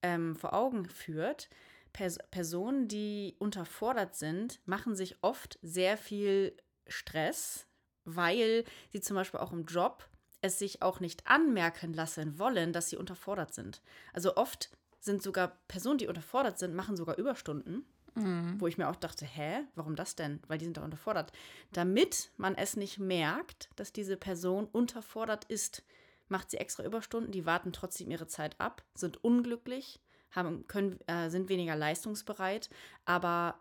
[0.02, 1.48] ähm, vor Augen führt,
[1.92, 7.66] Pers Personen, die unterfordert sind, machen sich oft sehr viel Stress,
[8.04, 10.08] weil sie zum Beispiel auch im Job
[10.42, 13.82] es sich auch nicht anmerken lassen wollen, dass sie unterfordert sind.
[14.12, 17.84] Also oft sind sogar Personen, die unterfordert sind, machen sogar Überstunden.
[18.14, 18.60] Mhm.
[18.60, 20.40] Wo ich mir auch dachte, hä, warum das denn?
[20.48, 21.32] Weil die sind doch unterfordert.
[21.72, 25.84] Damit man es nicht merkt, dass diese Person unterfordert ist,
[26.28, 30.00] macht sie extra Überstunden, die warten trotzdem ihre Zeit ab, sind unglücklich,
[30.30, 32.70] haben, können, äh, sind weniger leistungsbereit,
[33.04, 33.60] aber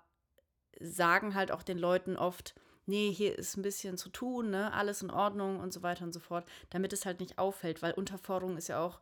[0.80, 2.56] sagen halt auch den Leuten oft,
[2.90, 6.14] nee, hier ist ein bisschen zu tun, ne, alles in Ordnung und so weiter und
[6.14, 9.00] so fort, damit es halt nicht auffällt, weil Unterforderung ist ja auch,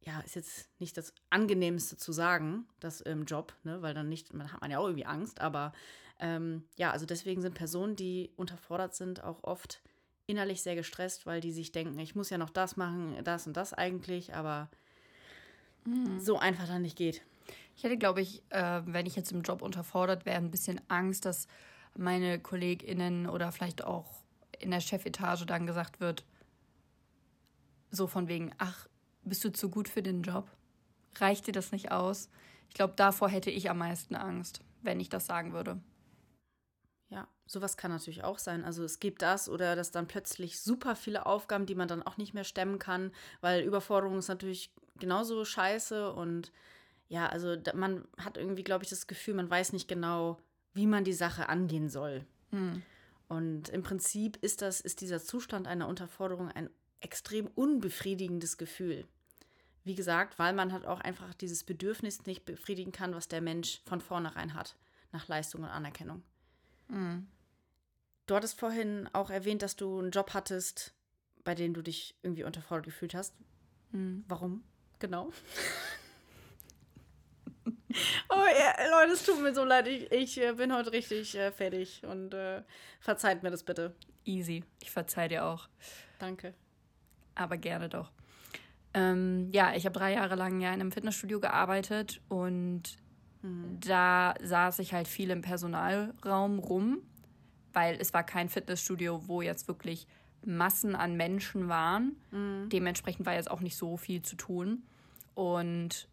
[0.00, 4.34] ja, ist jetzt nicht das angenehmste zu sagen, das im Job, ne, weil dann nicht,
[4.34, 5.72] man hat man ja auch irgendwie Angst, aber
[6.18, 9.80] ähm, ja, also deswegen sind Personen, die unterfordert sind, auch oft
[10.26, 13.56] innerlich sehr gestresst, weil die sich denken, ich muss ja noch das machen, das und
[13.56, 14.68] das eigentlich, aber
[15.84, 16.20] mhm.
[16.20, 17.22] so einfach dann nicht geht.
[17.76, 21.24] Ich hätte, glaube ich, äh, wenn ich jetzt im Job unterfordert wäre, ein bisschen Angst,
[21.24, 21.48] dass
[21.96, 24.22] meine KollegInnen oder vielleicht auch
[24.58, 26.24] in der Chefetage dann gesagt wird,
[27.90, 28.86] so von wegen, ach,
[29.24, 30.50] bist du zu gut für den Job?
[31.16, 32.30] Reicht dir das nicht aus?
[32.68, 35.80] Ich glaube, davor hätte ich am meisten Angst, wenn ich das sagen würde.
[37.10, 38.64] Ja, sowas kann natürlich auch sein.
[38.64, 42.16] Also es gibt das oder dass dann plötzlich super viele Aufgaben, die man dann auch
[42.16, 46.52] nicht mehr stemmen kann, weil Überforderung ist natürlich genauso scheiße und
[47.08, 50.38] ja, also man hat irgendwie, glaube ich, das Gefühl, man weiß nicht genau,
[50.74, 52.24] wie man die Sache angehen soll.
[52.50, 52.82] Hm.
[53.28, 56.68] Und im Prinzip ist das, ist dieser Zustand einer Unterforderung ein
[57.00, 59.06] extrem unbefriedigendes Gefühl.
[59.84, 63.80] Wie gesagt, weil man halt auch einfach dieses Bedürfnis nicht befriedigen kann, was der Mensch
[63.86, 64.76] von vornherein hat,
[65.10, 66.22] nach Leistung und Anerkennung.
[66.88, 67.26] Mhm.
[68.26, 70.94] Du hattest vorhin auch erwähnt, dass du einen Job hattest,
[71.42, 73.34] bei dem du dich irgendwie unterfordert gefühlt hast.
[73.90, 74.24] Mhm.
[74.28, 74.62] Warum?
[75.00, 75.32] Genau.
[78.28, 79.86] oh ja, Leute, es tut mir so leid.
[79.88, 82.62] Ich, ich äh, bin heute richtig äh, fertig und äh,
[83.00, 83.94] verzeiht mir das bitte.
[84.24, 84.64] Easy.
[84.82, 85.68] Ich verzeih dir auch.
[86.18, 86.54] Danke.
[87.34, 88.10] Aber gerne doch.
[88.94, 92.98] Ähm, ja, ich habe drei Jahre lang ja in einem Fitnessstudio gearbeitet und
[93.42, 93.78] Mhm.
[93.80, 97.02] Da saß ich halt viel im Personalraum rum,
[97.72, 100.06] weil es war kein Fitnessstudio, wo jetzt wirklich
[100.44, 102.16] Massen an Menschen waren.
[102.30, 102.68] Mhm.
[102.70, 104.84] Dementsprechend war jetzt auch nicht so viel zu tun.
[105.34, 106.08] Und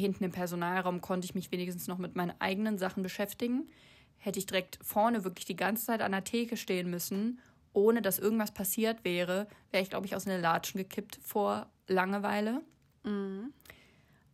[0.00, 3.68] hinten im Personalraum konnte ich mich wenigstens noch mit meinen eigenen Sachen beschäftigen.
[4.18, 7.40] Hätte ich direkt vorne wirklich die ganze Zeit an der Theke stehen müssen,
[7.72, 12.62] ohne dass irgendwas passiert wäre, wäre ich, glaube ich, aus einer Latschen gekippt vor Langeweile.
[13.04, 13.52] Mhm.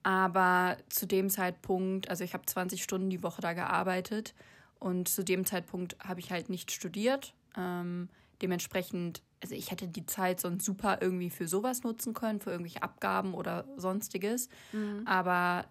[0.02, 4.34] Aber zu dem Zeitpunkt, also ich habe 20 Stunden die Woche da gearbeitet
[4.78, 7.34] und zu dem Zeitpunkt habe ich halt nicht studiert.
[7.56, 8.08] Ähm,
[8.40, 12.82] dementsprechend, also ich hätte die Zeit sonst super irgendwie für sowas nutzen können, für irgendwelche
[12.82, 14.48] Abgaben oder sonstiges.
[14.72, 15.02] Mhm.
[15.06, 15.66] Aber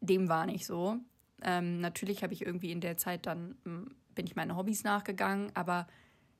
[0.00, 0.96] dem war nicht so.
[1.42, 5.50] Ähm, natürlich habe ich irgendwie in der Zeit dann, hm, bin ich meine Hobbys nachgegangen,
[5.54, 5.86] aber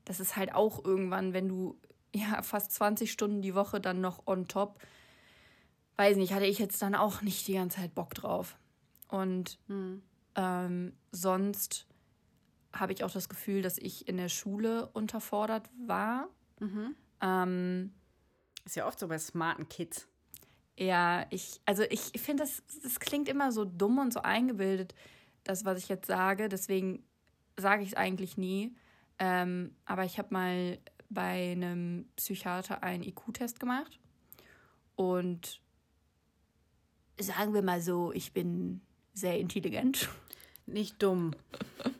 [0.04, 1.78] das ist halt auch irgendwann, wenn du
[2.14, 4.80] ja fast 20 Stunden die Woche dann noch on top
[5.98, 8.56] weiß nicht, hatte ich jetzt dann auch nicht die ganze Zeit Bock drauf.
[9.08, 10.02] Und mhm.
[10.36, 11.86] ähm, sonst
[12.72, 16.28] habe ich auch das Gefühl, dass ich in der Schule unterfordert war.
[16.60, 16.94] Mhm.
[17.20, 17.92] Ähm,
[18.64, 20.06] ist ja oft so bei smarten Kids.
[20.76, 24.94] Ja, ich, also ich finde, das, das klingt immer so dumm und so eingebildet,
[25.42, 26.48] das, was ich jetzt sage.
[26.48, 27.02] Deswegen
[27.56, 28.76] sage ich es eigentlich nie.
[29.18, 30.78] Ähm, aber ich habe mal
[31.10, 33.98] bei einem Psychiater einen IQ-Test gemacht.
[34.94, 35.60] Und
[37.18, 38.80] sagen wir mal so, ich bin
[39.14, 40.08] sehr intelligent.
[40.66, 41.32] Nicht dumm.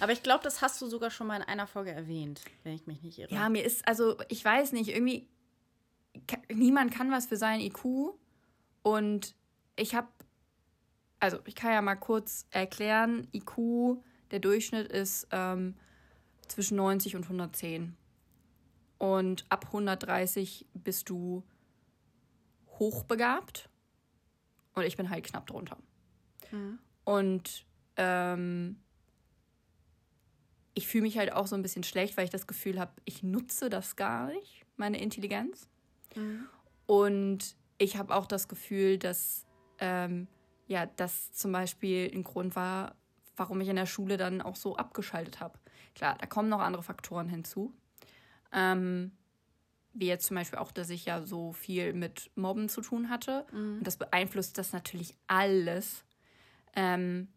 [0.00, 2.86] Aber ich glaube, das hast du sogar schon mal in einer Folge erwähnt, wenn ich
[2.86, 3.32] mich nicht irre.
[3.32, 5.28] Ja, mir ist, also ich weiß nicht, irgendwie,
[6.52, 8.14] niemand kann was für seinen IQ.
[8.82, 9.34] Und
[9.76, 10.08] ich habe,
[11.20, 15.76] also ich kann ja mal kurz erklären, IQ, der Durchschnitt ist ähm,
[16.48, 17.96] zwischen 90 und 110.
[18.98, 21.42] Und ab 130 bist du
[22.78, 23.68] hochbegabt.
[24.74, 25.76] Und ich bin halt knapp drunter.
[26.50, 26.78] Mhm.
[27.04, 28.76] Und ähm,
[30.74, 33.22] ich fühle mich halt auch so ein bisschen schlecht, weil ich das Gefühl habe, ich
[33.22, 35.68] nutze das gar nicht, meine Intelligenz.
[36.14, 36.46] Mhm.
[36.86, 39.46] Und ich habe auch das Gefühl, dass
[39.78, 40.28] ähm,
[40.66, 42.94] ja, das zum Beispiel ein Grund war,
[43.36, 45.58] warum ich in der Schule dann auch so abgeschaltet habe.
[45.94, 47.74] Klar, da kommen noch andere Faktoren hinzu.
[48.52, 49.12] Ähm,
[49.94, 53.46] wie jetzt zum Beispiel auch, dass ich ja so viel mit Mobben zu tun hatte.
[53.52, 53.78] Mhm.
[53.78, 56.04] Und das beeinflusst das natürlich alles.
[56.74, 57.28] Ähm,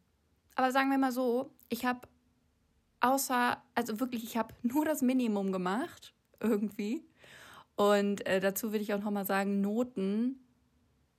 [0.55, 2.07] aber sagen wir mal so, ich habe
[3.05, 7.03] außer, also wirklich, ich habe nur das Minimum gemacht, irgendwie.
[7.75, 10.39] Und äh, dazu würde ich auch nochmal sagen, Noten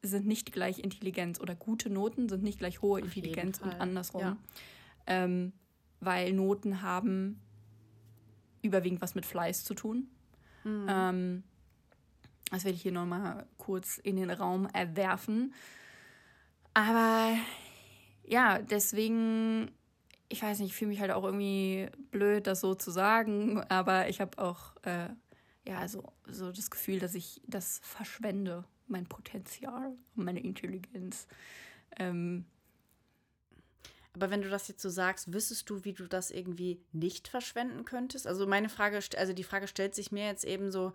[0.02, 4.20] sind nicht gleich Intelligenz oder gute Noten sind nicht gleich hohe Auf Intelligenz und andersrum.
[4.20, 4.36] Ja.
[5.06, 5.52] Ähm,
[6.00, 7.40] weil Noten haben
[8.62, 10.08] überwiegend was mit Fleiß zu tun.
[10.64, 10.86] Mhm.
[10.88, 11.42] Ähm,
[12.50, 15.54] das werde ich hier nochmal kurz in den Raum erwerfen.
[16.74, 17.36] Aber
[18.24, 19.70] ja, deswegen,
[20.28, 24.08] ich weiß nicht, ich fühle mich halt auch irgendwie blöd, das so zu sagen, aber
[24.08, 25.08] ich habe auch äh,
[25.66, 31.26] ja so, so das Gefühl, dass ich das verschwende, mein Potenzial meine Intelligenz.
[31.98, 32.46] Ähm,
[34.14, 37.84] aber wenn du das jetzt so sagst, wüsstest du, wie du das irgendwie nicht verschwenden
[37.84, 38.26] könntest?
[38.26, 40.92] Also meine Frage, also die Frage stellt sich mir jetzt eben so,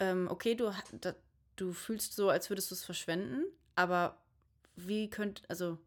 [0.00, 1.14] ähm, okay, du, da,
[1.56, 3.44] du fühlst so, als würdest du es verschwenden,
[3.76, 4.16] aber
[4.74, 5.78] wie könnt, also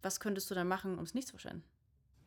[0.00, 1.64] was könntest du dann machen, um es nicht zu verschwenden?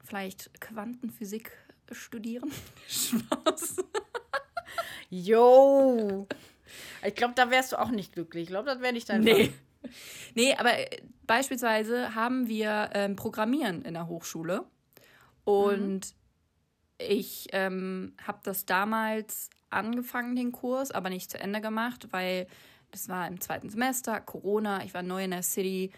[0.03, 1.51] Vielleicht Quantenphysik
[1.91, 2.51] studieren.
[2.87, 3.77] Spaß.
[5.09, 6.27] Yo!
[7.05, 8.43] Ich glaube, da wärst du auch nicht glücklich.
[8.43, 9.45] Ich glaube, das wäre nicht dein Nee.
[9.45, 9.53] Fall.
[10.35, 14.65] Nee, aber äh, beispielsweise haben wir ähm, Programmieren in der Hochschule.
[15.43, 16.01] Und mhm.
[16.97, 22.47] ich ähm, habe das damals angefangen, den Kurs, aber nicht zu Ende gemacht, weil
[22.91, 25.91] das war im zweiten Semester, Corona, ich war neu in der City,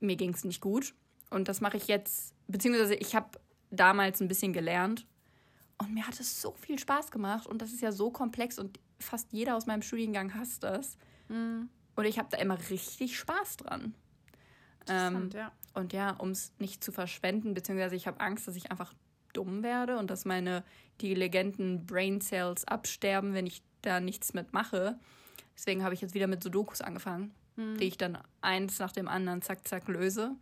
[0.00, 0.94] mir ging es nicht gut.
[1.32, 3.38] Und das mache ich jetzt, beziehungsweise ich habe
[3.70, 5.06] damals ein bisschen gelernt
[5.78, 8.78] und mir hat es so viel Spaß gemacht und das ist ja so komplex und
[8.98, 10.96] fast jeder aus meinem Studiengang hasst das.
[11.28, 11.68] Mhm.
[11.96, 13.94] Und ich habe da immer richtig Spaß dran.
[14.88, 15.52] Ähm, ja.
[15.74, 18.94] Und ja, um es nicht zu verschwenden, beziehungsweise ich habe Angst, dass ich einfach
[19.32, 20.64] dumm werde und dass meine
[20.98, 24.98] intelligenten Brain Cells absterben, wenn ich da nichts mitmache.
[25.56, 27.78] Deswegen habe ich jetzt wieder mit Sudokus angefangen, hm.
[27.78, 30.36] die ich dann eins nach dem anderen zack, zack löse.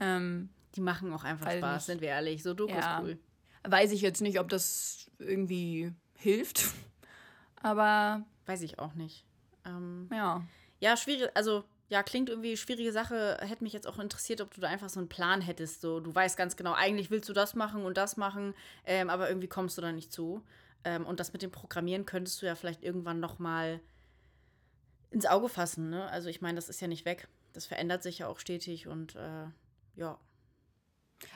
[0.00, 2.42] Ähm, die machen auch einfach Spaß, nicht, sind wir ehrlich.
[2.42, 3.18] Sudoku ja, ist cool.
[3.64, 6.64] Weiß ich jetzt nicht, ob das irgendwie hilft,
[7.62, 8.24] aber.
[8.46, 9.24] Weiß ich auch nicht.
[9.64, 10.42] Ähm, ja.
[10.80, 13.38] Ja, schwierig, also ja, klingt irgendwie schwierige Sache.
[13.40, 15.80] Hätte mich jetzt auch interessiert, ob du da einfach so einen Plan hättest.
[15.80, 19.28] So, du weißt ganz genau, eigentlich willst du das machen und das machen, ähm, aber
[19.28, 20.42] irgendwie kommst du da nicht zu.
[20.84, 23.80] Ähm, und das mit dem Programmieren könntest du ja vielleicht irgendwann noch mal
[25.10, 25.88] ins Auge fassen.
[25.88, 26.08] Ne?
[26.10, 27.28] Also ich meine, das ist ja nicht weg.
[27.54, 29.46] Das verändert sich ja auch stetig und äh,
[29.98, 30.18] ja.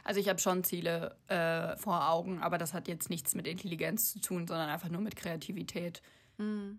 [0.05, 4.13] Also ich habe schon Ziele äh, vor Augen, aber das hat jetzt nichts mit Intelligenz
[4.13, 6.03] zu tun, sondern einfach nur mit Kreativität.
[6.39, 6.79] Mhm.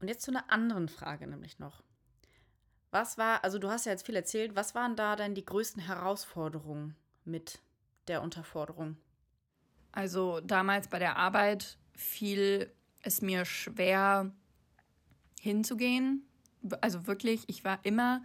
[0.00, 1.82] Und jetzt zu einer anderen Frage nämlich noch.
[2.90, 5.82] Was war, also du hast ja jetzt viel erzählt, was waren da denn die größten
[5.82, 6.94] Herausforderungen
[7.24, 7.60] mit
[8.06, 8.96] der Unterforderung?
[9.90, 14.32] Also damals bei der Arbeit fiel es mir schwer
[15.40, 16.26] hinzugehen.
[16.80, 18.22] Also wirklich, ich war immer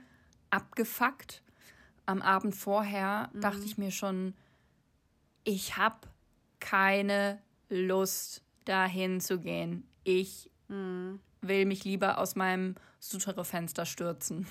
[0.49, 1.41] abgefuckt.
[2.09, 3.41] Am Abend vorher mhm.
[3.41, 4.33] dachte ich mir schon,
[5.43, 6.07] ich habe
[6.59, 9.87] keine Lust dahin zu gehen.
[10.03, 11.19] Ich mhm.
[11.41, 14.47] will mich lieber aus meinem Sutere-Fenster stürzen.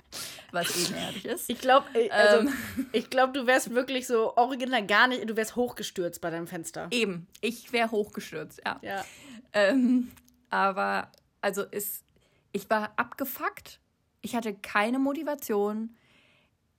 [0.52, 1.50] Was ebenerdig ist.
[1.50, 2.54] Ich glaube, äh, also, ähm,
[2.92, 6.88] ich glaube, du wärst wirklich so original gar nicht, du wärst hochgestürzt bei deinem Fenster.
[6.92, 8.78] Eben, ich wäre hochgestürzt, ja.
[8.80, 9.04] ja.
[9.52, 10.10] Ähm,
[10.48, 12.06] aber, also ist,
[12.52, 13.80] ich war abgefuckt.
[14.22, 15.94] Ich hatte keine Motivation.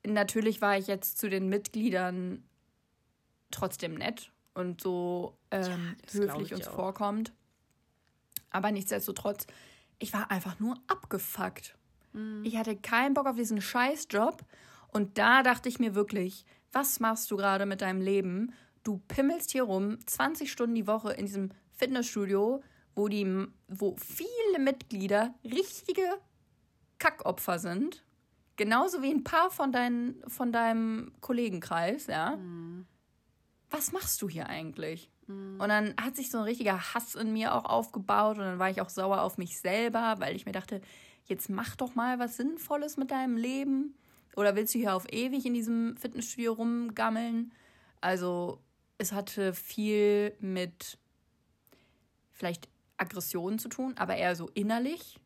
[0.06, 2.44] Natürlich war ich jetzt zu den Mitgliedern
[3.52, 6.76] trotzdem nett und so ähm, ja, höflich uns auch.
[6.76, 7.32] vorkommt.
[8.50, 9.48] Aber nichtsdestotrotz
[10.00, 11.78] ich war einfach nur abgefuckt.
[12.12, 12.44] Mhm.
[12.44, 14.44] Ich hatte keinen Bock auf diesen Scheißjob.
[14.90, 18.54] Und da dachte ich mir wirklich, was machst du gerade mit deinem Leben?
[18.84, 22.62] du pimmelst hier rum 20 Stunden die Woche in diesem Fitnessstudio,
[22.96, 26.08] wo die, wo viele Mitglieder richtige
[27.00, 28.03] Kackopfer sind.
[28.56, 32.36] Genauso wie ein paar von, dein, von deinem Kollegenkreis, ja.
[32.36, 32.86] Mhm.
[33.70, 35.10] Was machst du hier eigentlich?
[35.28, 35.60] Mhm.
[35.60, 38.70] Und dann hat sich so ein richtiger Hass in mir auch aufgebaut und dann war
[38.70, 40.82] ich auch sauer auf mich selber, weil ich mir dachte,
[41.26, 43.96] jetzt mach doch mal was Sinnvolles mit deinem Leben.
[44.36, 47.54] Oder willst du hier auf ewig in diesem Fitnessstudio rumgammeln?
[48.02, 48.60] Also,
[48.98, 50.98] es hatte viel mit
[52.32, 55.20] vielleicht Aggressionen zu tun, aber eher so innerlich,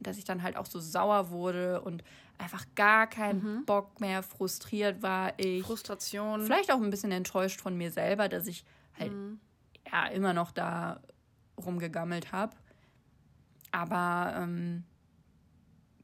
[0.00, 2.02] dass ich dann halt auch so sauer wurde und
[2.38, 3.64] einfach gar keinen mhm.
[3.64, 5.64] Bock mehr, frustriert war ich.
[5.64, 6.42] Frustration.
[6.42, 8.64] Vielleicht auch ein bisschen enttäuscht von mir selber, dass ich
[8.98, 9.40] halt mhm.
[9.90, 11.00] ja immer noch da
[11.58, 12.56] rumgegammelt habe.
[13.70, 14.84] Aber ähm,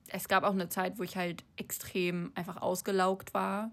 [0.08, 3.70] es gab auch eine Zeit, wo ich halt extrem einfach ausgelaugt war.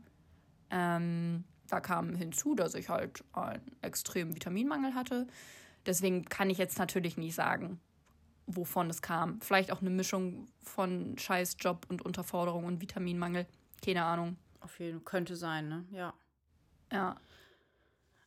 [0.69, 5.27] Ähm, da kam hinzu, dass ich halt einen extremen Vitaminmangel hatte.
[5.85, 7.79] Deswegen kann ich jetzt natürlich nicht sagen,
[8.47, 9.39] wovon es kam.
[9.41, 13.47] Vielleicht auch eine Mischung von Scheißjob und Unterforderung und Vitaminmangel.
[13.83, 14.37] Keine Ahnung.
[14.59, 15.05] Auf jeden Fall.
[15.05, 15.85] Könnte sein, ne?
[15.91, 16.13] Ja.
[16.91, 17.15] Ja.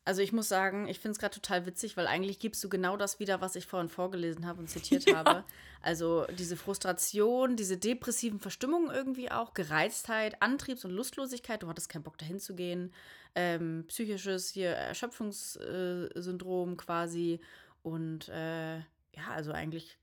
[0.06, 2.98] Also ich muss sagen, ich finde es gerade total witzig, weil eigentlich gibst du genau
[2.98, 5.16] das wieder, was ich vorhin vorgelesen habe und zitiert ja.
[5.16, 5.44] habe.
[5.80, 12.02] Also diese Frustration, diese depressiven Verstimmungen irgendwie auch, Gereiztheit, Antriebs- und Lustlosigkeit, du hattest keinen
[12.02, 12.92] Bock dahin zu gehen,
[13.34, 17.40] ähm, psychisches hier Erschöpfungssyndrom quasi
[17.82, 19.96] und äh, ja, also eigentlich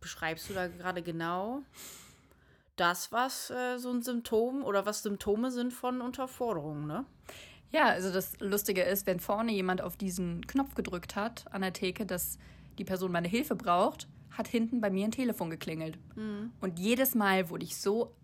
[0.00, 1.62] beschreibst du da gerade genau
[2.76, 7.04] das, was äh, so ein Symptom oder was Symptome sind von Unterforderung, ne?
[7.70, 11.74] Ja, also das Lustige ist, wenn vorne jemand auf diesen Knopf gedrückt hat an der
[11.74, 12.38] Theke, dass
[12.78, 15.98] die Person meine Hilfe braucht, hat hinten bei mir ein Telefon geklingelt.
[16.16, 16.52] Mhm.
[16.60, 18.14] Und jedes Mal wurde ich so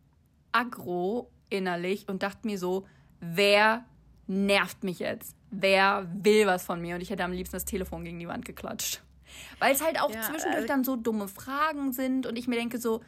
[0.52, 2.87] aggro innerlich und dachte mir so,
[3.20, 3.84] wer
[4.26, 5.37] nervt mich jetzt?
[5.50, 6.94] Wer will was von mir?
[6.94, 9.02] Und ich hätte am liebsten das Telefon gegen die Wand geklatscht.
[9.58, 12.56] Weil es halt auch ja, zwischendurch äh, dann so dumme Fragen sind und ich mir
[12.56, 13.02] denke so,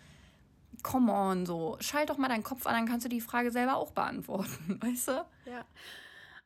[0.82, 3.76] come on, so, schalt doch mal deinen Kopf an, dann kannst du die Frage selber
[3.76, 5.26] auch beantworten, weißt du?
[5.46, 5.64] Ja.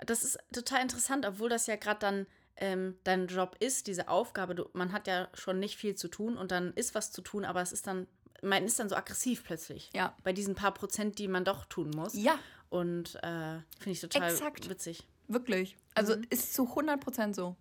[0.06, 4.54] Das ist total interessant, obwohl das ja gerade dann ähm, dein Job ist, diese Aufgabe.
[4.54, 7.44] Du, man hat ja schon nicht viel zu tun und dann ist was zu tun,
[7.44, 8.06] aber es ist dann,
[8.42, 9.90] man ist dann so aggressiv plötzlich.
[9.94, 10.14] Ja.
[10.22, 12.14] Bei diesen paar Prozent, die man doch tun muss.
[12.14, 12.38] Ja.
[12.68, 14.68] Und äh, finde ich total Exakt.
[14.68, 15.06] witzig.
[15.26, 15.76] Wirklich.
[15.94, 16.26] Also mhm.
[16.30, 17.56] ist zu 100 Prozent so.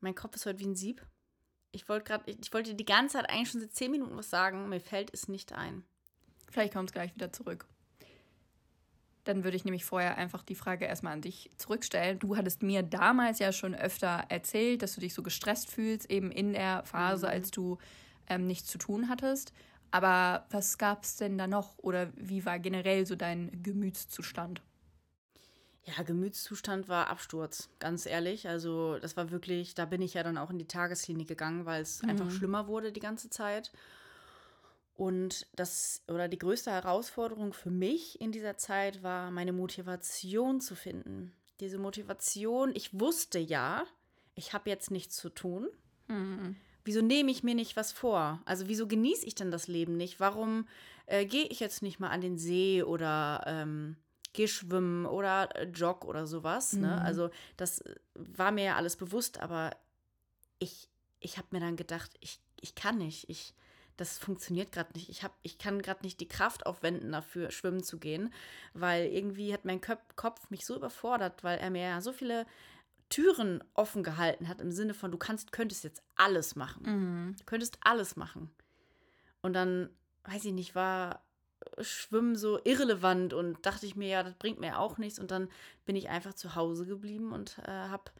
[0.00, 1.04] Mein Kopf ist heute wie ein Sieb.
[1.72, 4.30] Ich wollte gerade, ich, ich wollte die ganze Zeit eigentlich schon seit 10 Minuten was
[4.30, 4.68] sagen.
[4.68, 5.84] Mir fällt es nicht ein.
[6.50, 7.66] Vielleicht kommt es gleich wieder zurück.
[9.24, 12.18] Dann würde ich nämlich vorher einfach die Frage erstmal an dich zurückstellen.
[12.18, 16.30] Du hattest mir damals ja schon öfter erzählt, dass du dich so gestresst fühlst, eben
[16.30, 17.32] in der Phase, mhm.
[17.32, 17.76] als du
[18.28, 19.52] ähm, nichts zu tun hattest.
[19.90, 24.62] Aber was gab es denn da noch oder wie war generell so dein Gemütszustand?
[25.96, 28.46] Ja, Gemütszustand war Absturz, ganz ehrlich.
[28.46, 31.80] Also das war wirklich, da bin ich ja dann auch in die Tagesklinik gegangen, weil
[31.80, 32.10] es mhm.
[32.10, 33.72] einfach schlimmer wurde die ganze Zeit.
[34.96, 40.74] Und das oder die größte Herausforderung für mich in dieser Zeit war, meine Motivation zu
[40.74, 41.32] finden.
[41.60, 43.84] Diese Motivation, ich wusste ja,
[44.34, 45.68] ich habe jetzt nichts zu tun.
[46.08, 46.56] Mhm.
[46.84, 48.42] Wieso nehme ich mir nicht was vor?
[48.44, 50.20] Also wieso genieße ich denn das Leben nicht?
[50.20, 50.66] Warum
[51.06, 53.96] äh, gehe ich jetzt nicht mal an den See oder ähm,
[54.32, 56.72] gehe schwimmen oder äh, jogg oder sowas?
[56.74, 56.78] Ne?
[56.78, 56.94] Mhm.
[56.94, 57.00] Ne?
[57.02, 57.82] Also das
[58.14, 59.70] war mir ja alles bewusst, aber
[60.58, 60.88] ich,
[61.20, 63.28] ich habe mir dann gedacht, ich, ich kann nicht.
[63.28, 63.54] Ich,
[63.96, 65.08] das funktioniert gerade nicht.
[65.08, 68.32] Ich, hab, ich kann gerade nicht die Kraft aufwenden, dafür schwimmen zu gehen,
[68.74, 72.46] weil irgendwie hat mein Köp Kopf mich so überfordert, weil er mir ja so viele
[73.08, 76.82] Türen offen gehalten hat, im Sinne von, du kannst, könntest jetzt alles machen.
[76.84, 77.36] Mhm.
[77.38, 78.50] Du könntest alles machen.
[79.40, 79.88] Und dann,
[80.24, 81.24] weiß ich nicht, war
[81.80, 85.18] Schwimmen so irrelevant und dachte ich mir, ja, das bringt mir auch nichts.
[85.18, 85.48] Und dann
[85.86, 88.10] bin ich einfach zu Hause geblieben und äh, habe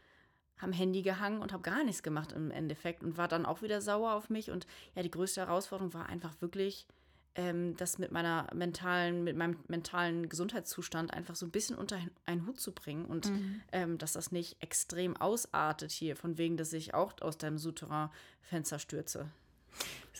[0.60, 3.80] am Handy gehangen und habe gar nichts gemacht im Endeffekt und war dann auch wieder
[3.80, 4.50] sauer auf mich.
[4.50, 6.86] Und ja, die größte Herausforderung war einfach wirklich,
[7.34, 12.46] ähm, das mit meiner mentalen, mit meinem mentalen Gesundheitszustand einfach so ein bisschen unter einen
[12.46, 13.60] Hut zu bringen und mhm.
[13.72, 18.78] ähm, dass das nicht extrem ausartet hier, von wegen, dass ich auch aus deinem Souterrain-Fenster
[18.80, 19.30] stürze.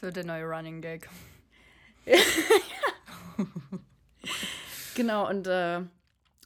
[0.01, 1.09] Wird der neue Running Gag.
[4.95, 5.82] genau, und äh,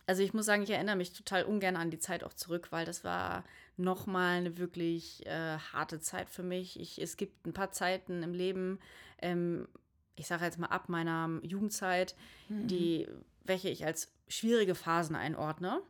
[0.07, 2.85] also ich muss sagen, ich erinnere mich total ungern an die Zeit auch zurück, weil
[2.85, 3.45] das war
[3.77, 6.79] nochmal eine wirklich äh, harte Zeit für mich.
[6.79, 8.79] Ich, es gibt ein paar Zeiten im Leben,
[9.21, 9.69] ähm,
[10.17, 12.15] ich sage jetzt mal ab meiner Jugendzeit,
[12.49, 12.67] mhm.
[12.67, 13.09] die,
[13.45, 15.81] welche ich als schwierige Phasen einordne.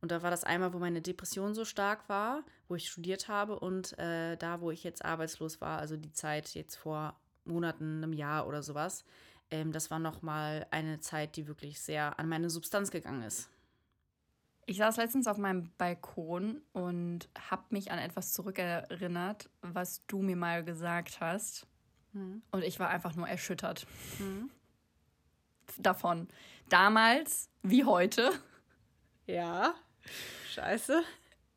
[0.00, 3.58] Und da war das einmal, wo meine Depression so stark war, wo ich studiert habe
[3.58, 8.12] und äh, da, wo ich jetzt arbeitslos war, also die Zeit jetzt vor Monaten, einem
[8.12, 9.04] Jahr oder sowas.
[9.50, 13.48] Ähm, das war nochmal eine Zeit, die wirklich sehr an meine Substanz gegangen ist.
[14.66, 20.36] Ich saß letztens auf meinem Balkon und habe mich an etwas zurückerinnert, was du mir
[20.36, 21.66] mal gesagt hast.
[22.12, 22.42] Mhm.
[22.50, 23.86] Und ich war einfach nur erschüttert
[24.18, 24.50] mhm.
[25.78, 26.28] davon.
[26.68, 28.30] Damals wie heute.
[29.26, 29.74] Ja.
[30.50, 31.02] Scheiße.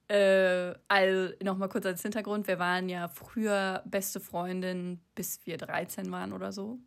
[0.07, 6.11] Äh, also nochmal kurz als Hintergrund: Wir waren ja früher beste Freundin, bis wir 13
[6.11, 6.79] waren oder so.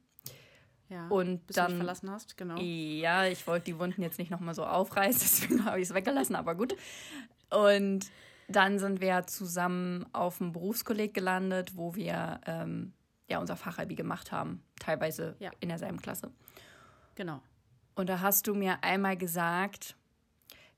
[0.95, 2.57] Ja, und bis dann, du mich verlassen hast, genau.
[2.61, 6.36] Ja, ich wollte die Wunden jetzt nicht nochmal so aufreißen, deswegen habe ich es weggelassen,
[6.36, 6.76] aber gut.
[7.51, 8.12] Und
[8.47, 12.92] dann sind wir zusammen auf dem Berufskolleg gelandet, wo wir ähm,
[13.28, 15.51] ja unser Fachabi gemacht haben, teilweise ja.
[15.59, 16.30] in derselben Klasse.
[17.16, 17.40] Genau.
[17.97, 19.97] Und da hast du mir einmal gesagt,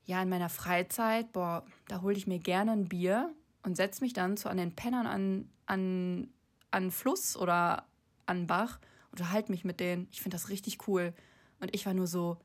[0.03, 4.13] ja, in meiner Freizeit, boah, da hole ich mir gerne ein Bier und setze mich
[4.13, 6.29] dann zu an den Pennern an, an,
[6.71, 7.83] an Fluss oder
[8.25, 8.79] an Bach
[9.17, 10.07] unterhalte mich mit denen.
[10.11, 11.13] Ich finde das richtig cool.
[11.59, 12.37] Und ich war nur so,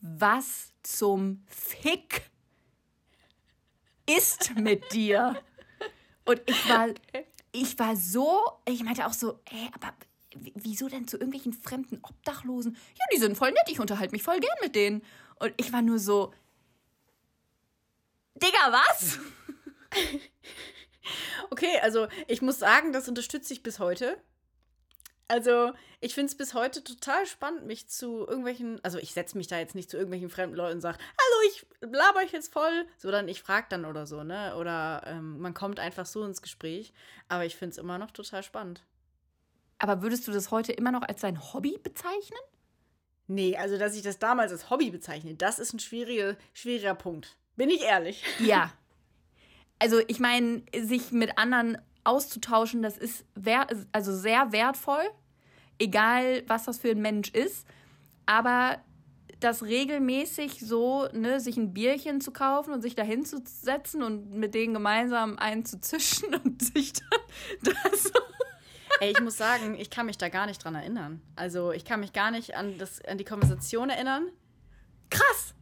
[0.00, 2.30] was zum Fick
[4.06, 5.40] ist mit dir?
[6.24, 6.88] Und ich war,
[7.52, 9.94] ich war so, ich meinte auch so, ey, aber
[10.54, 12.74] wieso denn zu irgendwelchen fremden Obdachlosen?
[12.74, 15.02] Ja, die sind voll nett, ich unterhalte mich voll gern mit denen.
[15.36, 16.32] Und ich war nur so,
[18.34, 19.18] Digga, was?
[21.50, 24.22] Okay, also ich muss sagen, das unterstütze ich bis heute.
[25.30, 29.46] Also, ich finde es bis heute total spannend, mich zu irgendwelchen, also ich setze mich
[29.46, 32.84] da jetzt nicht zu irgendwelchen fremden Leuten und sage, hallo, ich laber euch jetzt voll,
[32.98, 34.56] sondern ich frage dann oder so, ne?
[34.56, 36.92] Oder ähm, man kommt einfach so ins Gespräch.
[37.28, 38.82] Aber ich finde es immer noch total spannend.
[39.78, 42.40] Aber würdest du das heute immer noch als dein Hobby bezeichnen?
[43.28, 47.36] Nee, also dass ich das damals als Hobby bezeichne, das ist ein schwieriger, schwieriger Punkt.
[47.54, 48.24] Bin ich ehrlich.
[48.40, 48.72] Ja.
[49.78, 53.24] Also ich meine, sich mit anderen auszutauschen, das ist
[53.92, 55.04] also sehr wertvoll
[55.80, 57.66] egal was das für ein Mensch ist.
[58.26, 58.78] Aber
[59.40, 64.54] das regelmäßig so, ne, sich ein Bierchen zu kaufen und sich da hinzusetzen und mit
[64.54, 68.12] denen gemeinsam einen zu zischen und sich dann das
[69.00, 71.22] Ey, ich muss sagen, ich kann mich da gar nicht dran erinnern.
[71.34, 74.28] Also ich kann mich gar nicht an, das, an die Konversation erinnern.
[75.08, 75.54] Krass!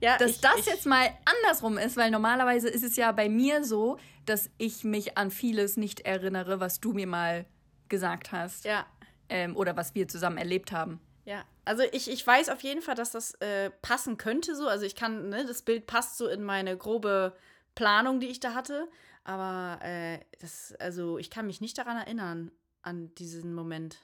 [0.00, 3.28] Ja, dass ich, das ich, jetzt mal andersrum ist, weil normalerweise ist es ja bei
[3.28, 7.46] mir so, dass ich mich an vieles nicht erinnere, was du mir mal
[7.88, 8.64] gesagt hast.
[8.64, 8.86] Ja,
[9.28, 11.00] ähm, oder was wir zusammen erlebt haben.
[11.24, 14.68] Ja, also ich, ich weiß auf jeden Fall, dass das äh, passen könnte so.
[14.68, 17.34] Also ich kann, ne, das Bild passt so in meine grobe
[17.74, 18.88] Planung, die ich da hatte.
[19.24, 22.50] Aber äh, das, also ich kann mich nicht daran erinnern,
[22.82, 23.98] an diesen Moment.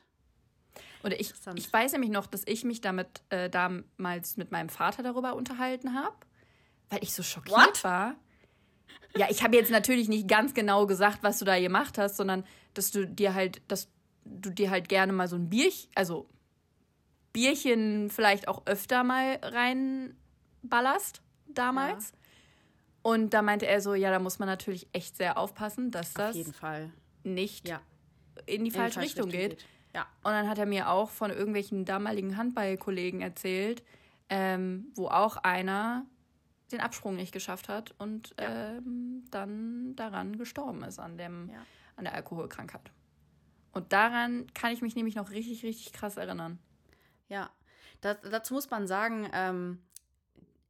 [1.03, 5.03] Und ich, ich weiß nämlich noch, dass ich mich damit äh, damals mit meinem Vater
[5.03, 6.17] darüber unterhalten habe,
[6.89, 7.85] weil ich so schockiert What?
[7.85, 8.17] war.
[9.17, 12.45] Ja, ich habe jetzt natürlich nicht ganz genau gesagt, was du da gemacht hast, sondern
[12.75, 13.89] dass du dir halt, dass
[14.25, 16.29] du dir halt gerne mal so ein Bierchen, also
[17.33, 22.11] Bierchen vielleicht auch öfter mal reinballerst damals.
[22.11, 22.17] Ja.
[23.03, 26.37] Und da meinte er so, ja, da muss man natürlich echt sehr aufpassen, dass das
[27.23, 27.81] nicht ja.
[28.47, 29.59] in die falsche, in Richtung, Richtung, geht.
[29.59, 29.67] geht.
[29.95, 30.03] Ja.
[30.23, 33.83] Und dann hat er mir auch von irgendwelchen damaligen Handballkollegen erzählt,
[34.29, 36.05] ähm, wo auch einer
[36.73, 41.51] den Absprung nicht geschafft hat und ähm, dann daran gestorben ist an dem
[41.97, 42.93] an der Alkoholkrankheit.
[43.73, 46.59] Und daran kann ich mich nämlich noch richtig, richtig krass erinnern.
[47.29, 47.51] Ja,
[48.01, 49.79] das, dazu muss man sagen, ähm,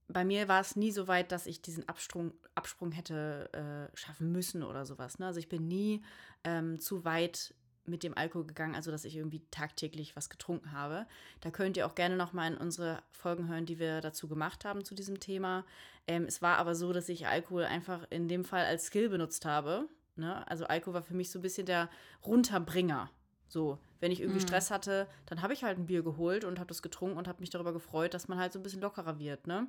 [0.09, 3.49] bei mir war es nie so weit, dass ich diesen Absprung, Absprung hätte
[3.93, 5.19] äh, schaffen müssen oder sowas.
[5.19, 5.27] Ne?
[5.27, 6.03] Also ich bin nie
[6.45, 7.55] ähm, zu weit
[7.87, 11.07] mit dem Alkohol gegangen, also dass ich irgendwie tagtäglich was getrunken habe.
[11.41, 14.65] Da könnt ihr auch gerne noch mal in unsere Folgen hören, die wir dazu gemacht
[14.65, 15.65] haben zu diesem Thema.
[16.07, 19.45] Ähm, es war aber so, dass ich Alkohol einfach in dem Fall als Skill benutzt
[19.45, 19.89] habe.
[20.17, 20.47] Ne?
[20.49, 21.89] Also Alkohol war für mich so ein bisschen der
[22.25, 23.11] Runterbringer.
[23.49, 24.47] So, wenn ich irgendwie mhm.
[24.47, 27.41] Stress hatte, dann habe ich halt ein Bier geholt und habe das getrunken und habe
[27.41, 29.49] mich darüber gefreut, dass man halt so ein bisschen lockerer wird.
[29.49, 29.67] Ne?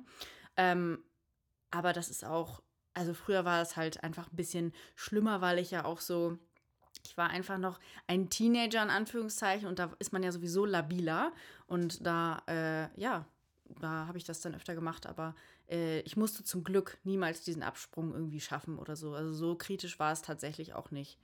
[0.56, 1.02] Ähm,
[1.72, 2.62] aber das ist auch,
[2.94, 6.38] also früher war es halt einfach ein bisschen schlimmer, weil ich ja auch so,
[7.04, 11.32] ich war einfach noch ein Teenager in Anführungszeichen und da ist man ja sowieso labiler
[11.66, 13.26] und da, äh, ja,
[13.80, 15.34] da habe ich das dann öfter gemacht, aber
[15.68, 19.14] äh, ich musste zum Glück niemals diesen Absprung irgendwie schaffen oder so.
[19.14, 21.18] Also so kritisch war es tatsächlich auch nicht.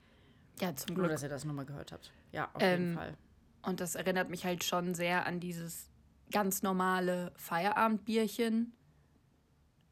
[0.61, 0.99] Ja, zum Glück.
[0.99, 2.13] Nur, dass ihr das nochmal gehört habt.
[2.33, 3.17] Ja, auf ähm, jeden Fall.
[3.63, 5.91] Und das erinnert mich halt schon sehr an dieses
[6.31, 8.73] ganz normale Feierabendbierchen,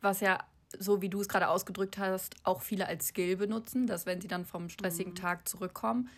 [0.00, 0.38] was ja,
[0.78, 4.28] so wie du es gerade ausgedrückt hast, auch viele als Skill benutzen, dass wenn sie
[4.28, 5.16] dann vom stressigen mhm.
[5.16, 6.09] Tag zurückkommen,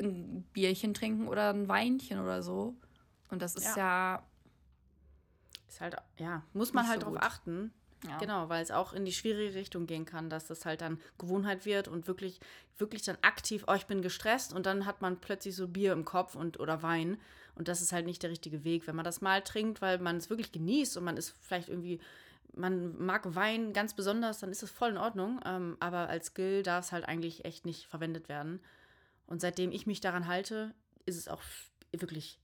[0.00, 2.74] ein Bierchen trinken oder ein Weinchen oder so.
[3.28, 4.29] Und das ist ja, ja
[5.70, 7.72] ist halt, ja, muss man halt so drauf achten.
[8.08, 8.16] Ja.
[8.18, 11.66] Genau, weil es auch in die schwierige Richtung gehen kann, dass das halt dann Gewohnheit
[11.66, 12.40] wird und wirklich,
[12.78, 16.06] wirklich dann aktiv, oh, ich bin gestresst und dann hat man plötzlich so Bier im
[16.06, 17.18] Kopf und oder Wein.
[17.56, 20.16] Und das ist halt nicht der richtige Weg, wenn man das mal trinkt, weil man
[20.16, 22.00] es wirklich genießt und man ist vielleicht irgendwie
[22.54, 25.40] man mag Wein ganz besonders, dann ist es voll in Ordnung.
[25.44, 28.60] Ähm, aber als Skill darf es halt eigentlich echt nicht verwendet werden.
[29.26, 30.74] Und seitdem ich mich daran halte,
[31.06, 31.42] ist es auch
[31.92, 32.40] wirklich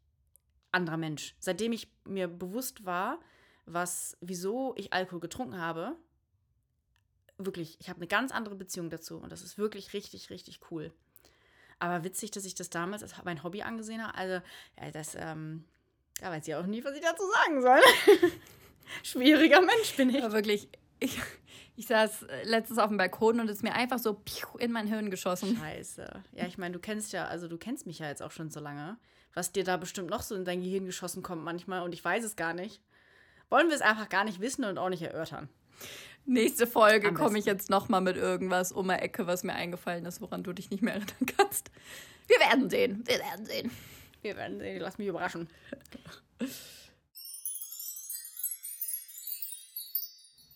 [0.76, 1.34] anderer Mensch.
[1.40, 3.18] Seitdem ich mir bewusst war,
[3.64, 5.96] was, wieso ich Alkohol getrunken habe,
[7.38, 9.18] wirklich, ich habe eine ganz andere Beziehung dazu.
[9.18, 10.92] Und das ist wirklich richtig, richtig cool.
[11.78, 14.16] Aber witzig, dass ich das damals als mein Hobby angesehen habe.
[14.16, 14.46] Also,
[14.80, 15.64] ja, das, ähm,
[16.20, 17.80] da weiß ich auch nie, was ich dazu sagen soll.
[19.02, 20.22] Schwieriger Mensch bin ich.
[20.22, 20.68] Aber wirklich,
[21.00, 21.18] ich,
[21.76, 24.22] ich saß letztens auf dem Balkon und es ist mir einfach so
[24.58, 25.56] in mein Hirn geschossen.
[25.56, 26.22] Scheiße.
[26.32, 28.60] Ja, ich meine, du kennst ja, also du kennst mich ja jetzt auch schon so
[28.60, 28.96] lange.
[29.36, 32.24] Was dir da bestimmt noch so in dein Gehirn geschossen kommt manchmal und ich weiß
[32.24, 32.80] es gar nicht.
[33.50, 35.50] Wollen wir es einfach gar nicht wissen und auch nicht erörtern.
[36.24, 40.22] Nächste Folge komme ich jetzt nochmal mit irgendwas um die Ecke, was mir eingefallen ist,
[40.22, 41.70] woran du dich nicht mehr erinnern kannst.
[42.26, 43.04] Wir werden sehen.
[43.06, 43.70] Wir werden sehen.
[44.22, 44.80] Wir werden sehen.
[44.80, 45.50] Lass mich überraschen.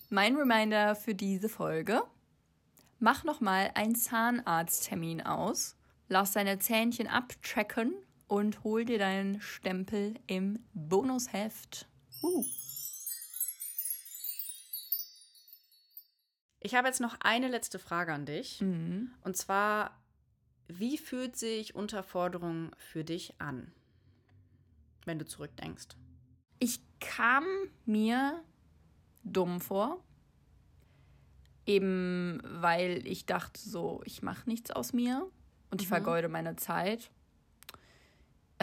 [0.09, 2.01] Mein Reminder für diese Folge.
[2.97, 5.75] Mach nochmal einen Zahnarzttermin aus.
[6.09, 7.93] Lass deine Zähnchen abtracken
[8.31, 11.85] und hol dir deinen Stempel im Bonusheft.
[12.23, 12.45] Uh.
[16.61, 18.61] Ich habe jetzt noch eine letzte Frage an dich.
[18.61, 19.11] Mhm.
[19.25, 19.99] Und zwar,
[20.69, 23.73] wie fühlt sich Unterforderung für dich an,
[25.03, 25.89] wenn du zurückdenkst?
[26.59, 27.43] Ich kam
[27.85, 28.41] mir
[29.25, 30.01] dumm vor.
[31.65, 35.29] Eben weil ich dachte so, ich mache nichts aus mir
[35.69, 35.95] und ich Mhm.
[35.95, 37.11] vergeude meine Zeit.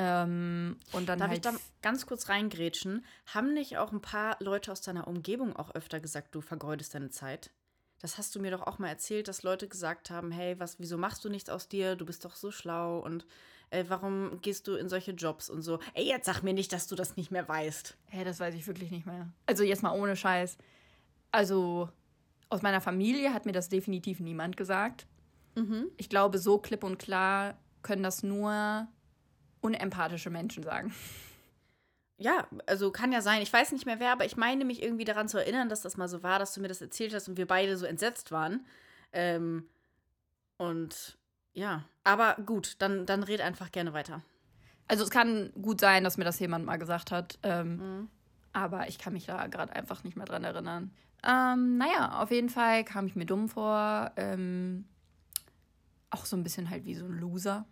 [0.00, 3.04] Ähm, und dann Darf halt ich da ganz kurz reingrätschen?
[3.26, 7.10] Haben nicht auch ein paar Leute aus deiner Umgebung auch öfter gesagt, du vergeudest deine
[7.10, 7.50] Zeit?
[8.00, 10.96] Das hast du mir doch auch mal erzählt, dass Leute gesagt haben, hey, was, wieso
[10.98, 11.96] machst du nichts aus dir?
[11.96, 13.26] Du bist doch so schlau und
[13.70, 15.80] äh, warum gehst du in solche Jobs und so?
[15.94, 17.96] Ey, jetzt sag mir nicht, dass du das nicht mehr weißt.
[18.06, 19.28] Hä, das weiß ich wirklich nicht mehr.
[19.46, 20.58] Also jetzt mal ohne Scheiß.
[21.32, 21.88] Also
[22.50, 25.06] aus meiner Familie hat mir das definitiv niemand gesagt.
[25.96, 28.86] Ich glaube, so klipp und klar können das nur
[29.60, 30.94] unempathische Menschen sagen.
[32.16, 33.42] Ja, also kann ja sein.
[33.42, 35.96] Ich weiß nicht mehr wer, aber ich meine mich irgendwie daran zu erinnern, dass das
[35.96, 38.66] mal so war, dass du mir das erzählt hast und wir beide so entsetzt waren.
[39.12, 39.68] Ähm,
[40.56, 41.16] und
[41.52, 44.22] ja, aber gut, dann, dann red einfach gerne weiter.
[44.88, 47.38] Also es kann gut sein, dass mir das jemand mal gesagt hat.
[47.42, 48.08] Ähm,
[48.52, 50.90] Aber ich kann mich da gerade einfach nicht mehr dran erinnern.
[51.22, 54.10] Ähm, naja, auf jeden Fall kam ich mir dumm vor.
[54.16, 54.86] Ähm,
[56.10, 57.66] auch so ein bisschen halt wie so ein Loser.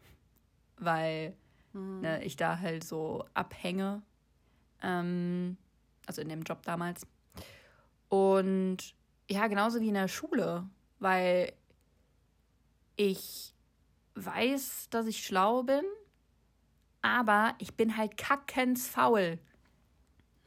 [0.79, 1.35] Weil
[1.77, 4.03] ne, ich da halt so abhänge.
[4.83, 5.57] Ähm,
[6.07, 7.07] also in dem Job damals.
[8.09, 8.95] Und
[9.29, 10.69] ja, genauso wie in der Schule.
[10.99, 11.53] Weil
[12.97, 13.55] ich
[14.15, 15.85] weiß, dass ich schlau bin
[17.07, 19.39] aber ich bin halt kackens faul.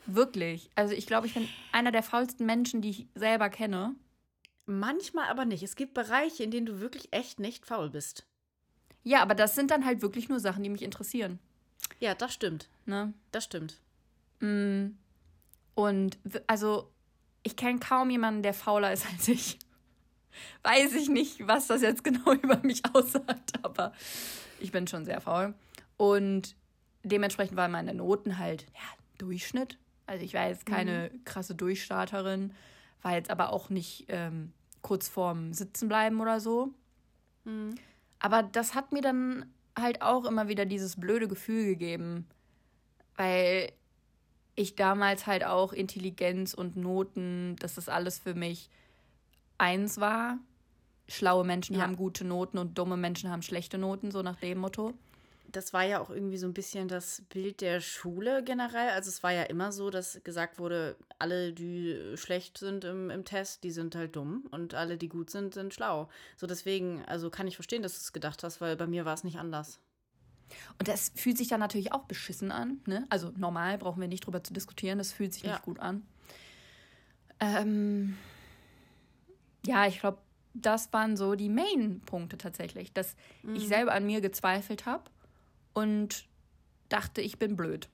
[0.06, 0.70] Wirklich.
[0.76, 3.96] Also ich glaube, ich bin einer der faulsten Menschen, die ich selber kenne.
[4.66, 5.64] Manchmal aber nicht.
[5.64, 8.28] Es gibt Bereiche, in denen du wirklich echt nicht faul bist.
[9.04, 11.40] Ja, aber das sind dann halt wirklich nur Sachen, die mich interessieren.
[12.00, 12.70] Ja, das stimmt.
[12.86, 13.14] Ne?
[13.32, 13.80] Das stimmt.
[14.40, 14.92] Mm.
[15.76, 16.92] Und also,
[17.44, 19.60] ich kenne kaum jemanden, der fauler ist als ich.
[20.64, 23.94] Weiß ich nicht, was das jetzt genau über mich aussagt, aber
[24.60, 25.54] ich bin schon sehr faul.
[25.98, 26.56] Und
[27.04, 29.78] dementsprechend waren meine Noten halt ja, Durchschnitt.
[30.06, 32.54] Also ich war jetzt keine krasse Durchstarterin,
[33.02, 36.74] war jetzt aber auch nicht ähm, kurz vorm Sitzenbleiben oder so.
[38.20, 39.46] Aber das hat mir dann
[39.78, 42.28] halt auch immer wieder dieses blöde Gefühl gegeben,
[43.16, 43.72] weil
[44.56, 48.70] ich damals halt auch Intelligenz und Noten, dass das alles für mich
[49.58, 50.38] eins war.
[51.08, 51.84] Schlaue Menschen Ja.
[51.84, 54.94] haben gute Noten und dumme Menschen haben schlechte Noten, so nach dem Motto.
[55.52, 58.90] Das war ja auch irgendwie so ein bisschen das Bild der Schule generell.
[58.90, 63.26] Also es war ja immer so, dass gesagt wurde, alle, die schlecht sind im, im
[63.26, 66.10] Test, die sind halt dumm und alle, die gut sind, sind schlau.
[66.38, 69.14] So deswegen, also kann ich verstehen, dass du es gedacht hast, weil bei mir war
[69.14, 69.80] es nicht anders.
[70.78, 72.80] Und das fühlt sich dann natürlich auch beschissen an.
[72.86, 73.06] Ne?
[73.10, 75.52] Also normal brauchen wir nicht drüber zu diskutieren, das fühlt sich Ja.
[75.54, 76.06] nicht gut an.
[77.40, 78.18] Ähm,
[79.66, 80.20] ja, ich glaube,
[80.54, 83.16] das waren so die Main-Punkte tatsächlich, dass
[83.54, 85.04] ich selber an mir gezweifelt habe
[85.74, 86.26] und
[86.90, 87.88] dachte, ich bin blöd.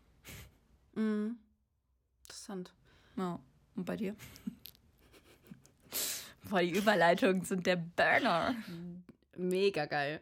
[2.23, 2.73] Interessant.
[3.17, 3.39] Ja.
[3.75, 4.15] Und bei dir?
[6.49, 8.55] Boah, die Überleitungen sind der Burner.
[9.35, 10.21] Mega geil.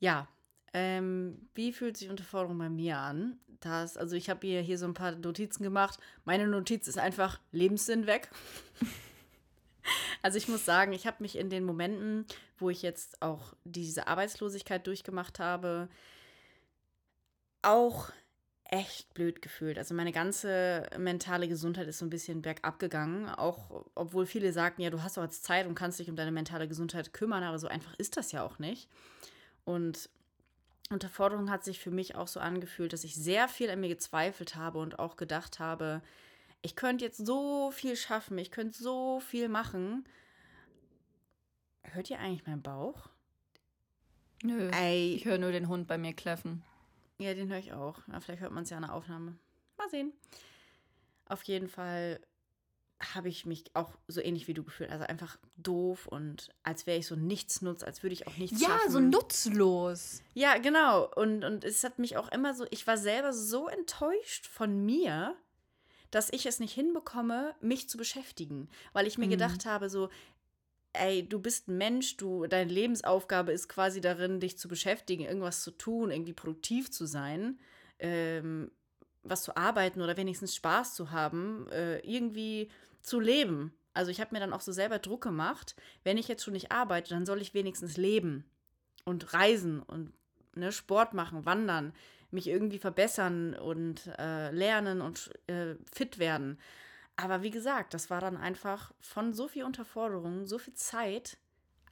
[0.00, 0.28] Ja,
[0.74, 3.38] ähm, wie fühlt sich Unterforderung bei mir an?
[3.60, 6.00] Das, also ich habe hier, hier so ein paar Notizen gemacht.
[6.24, 8.28] Meine Notiz ist einfach Lebenssinn weg.
[10.22, 12.26] also ich muss sagen, ich habe mich in den Momenten,
[12.58, 15.88] wo ich jetzt auch diese Arbeitslosigkeit durchgemacht habe,
[17.62, 18.10] auch
[18.64, 19.76] echt blöd gefühlt.
[19.76, 23.28] Also meine ganze mentale Gesundheit ist so ein bisschen bergab gegangen.
[23.28, 26.32] Auch obwohl viele sagten, ja, du hast doch jetzt Zeit und kannst dich um deine
[26.32, 28.88] mentale Gesundheit kümmern, aber so einfach ist das ja auch nicht.
[29.64, 30.08] Und
[30.90, 34.56] Unterforderung hat sich für mich auch so angefühlt, dass ich sehr viel an mir gezweifelt
[34.56, 36.02] habe und auch gedacht habe,
[36.62, 40.06] ich könnte jetzt so viel schaffen, ich könnte so viel machen.
[41.82, 43.10] Hört ihr eigentlich meinen Bauch?
[44.42, 44.70] Nö.
[44.70, 45.14] Ey.
[45.14, 46.62] Ich höre nur den Hund bei mir kläffen.
[47.18, 47.98] Ja, den höre ich auch.
[48.08, 49.36] Ja, vielleicht hört man es ja in der Aufnahme.
[49.78, 50.12] Mal sehen.
[51.26, 52.20] Auf jeden Fall
[53.14, 54.90] habe ich mich auch so ähnlich wie du gefühlt.
[54.90, 58.60] Also einfach doof und als wäre ich so nichts nutz, als würde ich auch nichts
[58.60, 58.86] ja, schaffen.
[58.86, 60.22] Ja, so nutzlos.
[60.34, 61.10] Ja, genau.
[61.14, 65.36] Und, und es hat mich auch immer so, ich war selber so enttäuscht von mir,
[66.10, 68.68] dass ich es nicht hinbekomme, mich zu beschäftigen.
[68.92, 69.30] Weil ich mir mhm.
[69.30, 70.10] gedacht habe, so,
[70.92, 75.62] ey, du bist ein Mensch, du, deine Lebensaufgabe ist quasi darin, dich zu beschäftigen, irgendwas
[75.62, 77.58] zu tun, irgendwie produktiv zu sein,
[77.98, 78.70] ähm,
[79.22, 82.68] was zu arbeiten oder wenigstens Spaß zu haben, äh, irgendwie
[83.00, 83.72] zu leben.
[83.94, 86.72] Also ich habe mir dann auch so selber Druck gemacht, wenn ich jetzt schon nicht
[86.72, 88.44] arbeite, dann soll ich wenigstens leben
[89.04, 90.12] und reisen und
[90.54, 91.92] ne, Sport machen, wandern,
[92.30, 96.58] mich irgendwie verbessern und äh, lernen und äh, fit werden.
[97.16, 101.38] Aber wie gesagt, das war dann einfach von so viel Unterforderung, so viel Zeit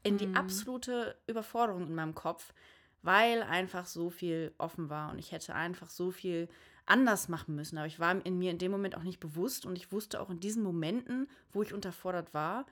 [0.03, 0.37] in die mhm.
[0.37, 2.55] absolute Überforderung in meinem Kopf,
[3.03, 6.49] weil einfach so viel offen war und ich hätte einfach so viel
[6.87, 7.79] anders machen müssen.
[7.79, 10.31] Aber ich war in mir in dem Moment auch nicht bewusst und ich wusste auch
[10.31, 12.66] in diesen Momenten, wo ich unterfordert war,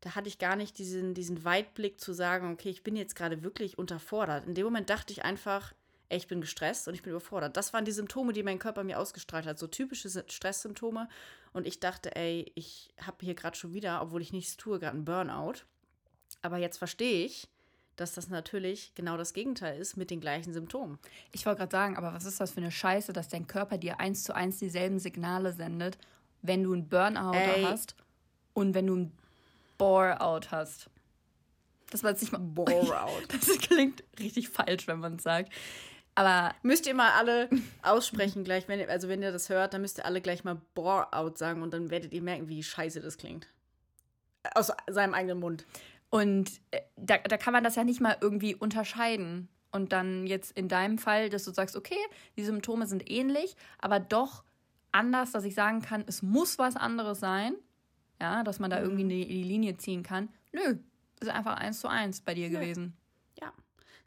[0.00, 3.42] da hatte ich gar nicht diesen, diesen Weitblick zu sagen, okay, ich bin jetzt gerade
[3.42, 4.46] wirklich unterfordert.
[4.46, 5.74] In dem Moment dachte ich einfach,
[6.08, 7.56] ey, ich bin gestresst und ich bin überfordert.
[7.56, 11.08] Das waren die Symptome, die mein Körper mir ausgestrahlt hat, so typische Stresssymptome.
[11.52, 14.94] Und ich dachte, ey, ich habe hier gerade schon wieder, obwohl ich nichts tue, gerade
[14.94, 15.64] einen Burnout.
[16.42, 17.48] Aber jetzt verstehe ich,
[17.96, 20.98] dass das natürlich genau das Gegenteil ist mit den gleichen Symptomen.
[21.32, 23.98] Ich wollte gerade sagen, aber was ist das für eine Scheiße, dass dein Körper dir
[23.98, 25.98] eins zu eins dieselben Signale sendet,
[26.42, 27.64] wenn du einen Burnout ey.
[27.64, 27.96] hast
[28.54, 29.12] und wenn du einen
[29.78, 30.90] Bore-out hast.
[31.90, 33.28] Das war jetzt nicht mal Bore-out.
[33.28, 35.52] Das klingt richtig falsch, wenn man es sagt.
[36.18, 37.48] Aber müsst ihr mal alle
[37.82, 40.60] aussprechen gleich, wenn ihr, also wenn ihr das hört, dann müsst ihr alle gleich mal
[40.74, 43.46] bore out sagen und dann werdet ihr merken, wie scheiße das klingt.
[44.56, 45.64] Aus seinem eigenen Mund.
[46.10, 49.48] Und äh, da, da kann man das ja nicht mal irgendwie unterscheiden.
[49.70, 51.94] Und dann jetzt in deinem Fall, dass du sagst, okay,
[52.36, 54.42] die Symptome sind ähnlich, aber doch
[54.90, 57.54] anders, dass ich sagen kann, es muss was anderes sein.
[58.20, 59.08] Ja, dass man da irgendwie mhm.
[59.10, 60.30] die, die Linie ziehen kann.
[60.50, 60.78] Nö,
[61.20, 62.58] ist einfach eins zu eins bei dir Nö.
[62.58, 62.96] gewesen.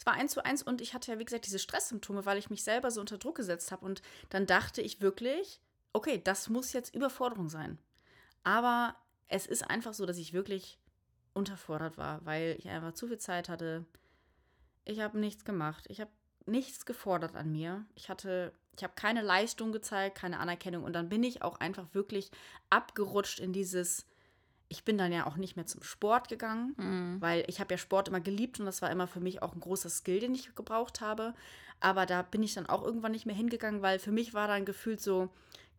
[0.01, 2.49] Es war eins zu eins und ich hatte ja, wie gesagt, diese Stresssymptome, weil ich
[2.49, 3.85] mich selber so unter Druck gesetzt habe.
[3.85, 5.61] Und dann dachte ich wirklich,
[5.93, 7.77] okay, das muss jetzt Überforderung sein.
[8.43, 8.95] Aber
[9.27, 10.79] es ist einfach so, dass ich wirklich
[11.35, 13.85] unterfordert war, weil ich einfach zu viel Zeit hatte.
[14.85, 15.85] Ich habe nichts gemacht.
[15.87, 16.09] Ich habe
[16.47, 17.85] nichts gefordert an mir.
[17.93, 20.83] Ich hatte, ich habe keine Leistung gezeigt, keine Anerkennung.
[20.83, 22.31] Und dann bin ich auch einfach wirklich
[22.71, 24.07] abgerutscht in dieses,
[24.71, 27.17] ich bin dann ja auch nicht mehr zum Sport gegangen, mhm.
[27.19, 29.59] weil ich habe ja Sport immer geliebt und das war immer für mich auch ein
[29.59, 31.33] großer Skill, den ich gebraucht habe.
[31.81, 34.63] Aber da bin ich dann auch irgendwann nicht mehr hingegangen, weil für mich war dann
[34.63, 35.29] gefühlt so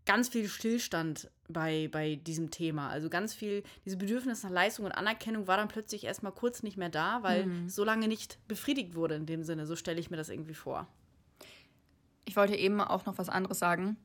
[0.04, 2.90] ganz viel Stillstand bei, bei diesem Thema.
[2.90, 6.76] Also ganz viel, diese Bedürfnis nach Leistung und Anerkennung war dann plötzlich erstmal kurz nicht
[6.76, 7.68] mehr da, weil mhm.
[7.70, 9.64] so lange nicht befriedigt wurde in dem Sinne.
[9.64, 10.86] So stelle ich mir das irgendwie vor.
[12.26, 13.96] Ich wollte eben auch noch was anderes sagen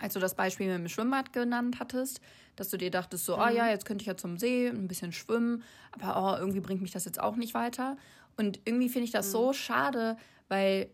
[0.00, 2.20] als du das Beispiel mit dem Schwimmbad genannt hattest,
[2.60, 3.52] dass du dir dachtest, so, ah mhm.
[3.52, 6.82] oh ja, jetzt könnte ich ja zum See ein bisschen schwimmen, aber oh, irgendwie bringt
[6.82, 7.96] mich das jetzt auch nicht weiter.
[8.36, 9.32] Und irgendwie finde ich das mhm.
[9.32, 10.90] so schade, weil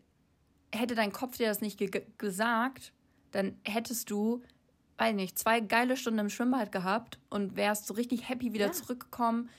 [0.72, 2.92] hätte dein Kopf dir das nicht ge gesagt,
[3.32, 4.44] dann hättest du,
[4.98, 8.72] weiß nicht, zwei geile Stunden im Schwimmbad gehabt und wärst so richtig happy wieder ja.
[8.72, 9.50] zurückgekommen,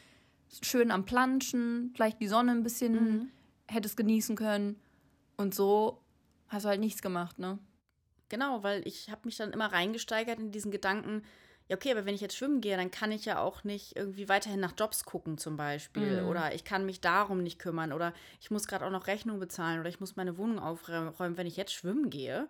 [0.62, 3.32] schön am Planschen, vielleicht die Sonne ein bisschen mhm.
[3.68, 4.80] hättest genießen können.
[5.36, 6.02] Und so
[6.48, 7.60] hast du halt nichts gemacht, ne?
[8.30, 11.24] Genau, weil ich habe mich dann immer reingesteigert in diesen Gedanken,
[11.70, 14.30] ja, okay, aber wenn ich jetzt schwimmen gehe, dann kann ich ja auch nicht irgendwie
[14.30, 16.22] weiterhin nach Jobs gucken zum Beispiel.
[16.22, 16.30] Mhm.
[16.30, 17.92] Oder ich kann mich darum nicht kümmern.
[17.92, 19.80] Oder ich muss gerade auch noch Rechnung bezahlen.
[19.82, 21.38] Oder ich muss meine Wohnung aufräumen.
[21.38, 22.48] Wenn ich jetzt schwimmen gehe,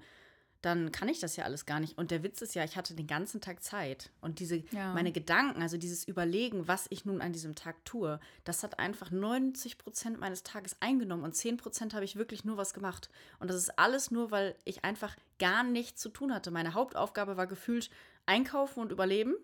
[0.62, 1.98] dann kann ich das ja alles gar nicht.
[1.98, 4.12] Und der Witz ist ja, ich hatte den ganzen Tag Zeit.
[4.22, 4.94] Und diese, ja.
[4.94, 9.10] meine Gedanken, also dieses Überlegen, was ich nun an diesem Tag tue, das hat einfach
[9.10, 13.10] 90 Prozent meines Tages eingenommen und 10 Prozent habe ich wirklich nur was gemacht.
[13.40, 16.52] Und das ist alles nur, weil ich einfach gar nichts zu tun hatte.
[16.52, 17.90] Meine Hauptaufgabe war gefühlt
[18.28, 19.36] einkaufen und überleben.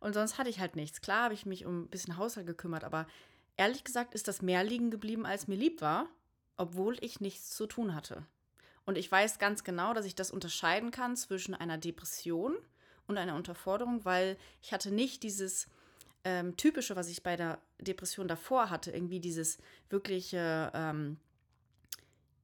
[0.00, 1.00] Und sonst hatte ich halt nichts.
[1.00, 3.06] Klar habe ich mich um ein bisschen Haushalt gekümmert, aber
[3.56, 6.08] ehrlich gesagt ist das mehr liegen geblieben, als mir lieb war,
[6.56, 8.26] obwohl ich nichts zu tun hatte.
[8.84, 12.56] Und ich weiß ganz genau, dass ich das unterscheiden kann zwischen einer Depression
[13.06, 15.68] und einer Unterforderung, weil ich hatte nicht dieses
[16.24, 21.18] ähm, typische, was ich bei der Depression davor hatte, irgendwie dieses wirkliche, ähm,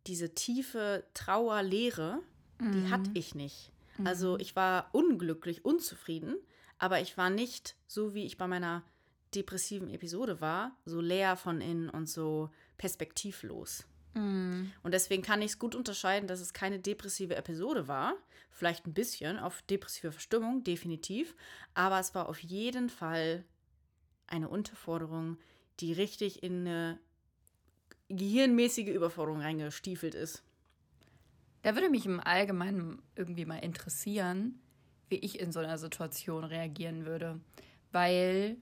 [0.06, 2.20] diese tiefe Trauer, Leere,
[2.60, 3.72] die hatte ich nicht.
[4.06, 6.36] Also ich war unglücklich, unzufrieden,
[6.78, 8.84] aber ich war nicht so, wie ich bei meiner
[9.34, 13.84] depressiven Episode war, so leer von innen und so perspektivlos.
[14.14, 14.72] Mhm.
[14.82, 18.14] Und deswegen kann ich es gut unterscheiden, dass es keine depressive Episode war.
[18.50, 21.34] Vielleicht ein bisschen auf depressive Verstimmung, definitiv.
[21.74, 23.44] Aber es war auf jeden Fall
[24.26, 25.38] eine Unterforderung,
[25.80, 26.98] die richtig in eine
[28.08, 30.42] gehirnmäßige Überforderung reingestiefelt ist.
[31.62, 34.60] Da würde mich im Allgemeinen irgendwie mal interessieren,
[35.08, 37.40] wie ich in so einer Situation reagieren würde.
[37.92, 38.56] Weil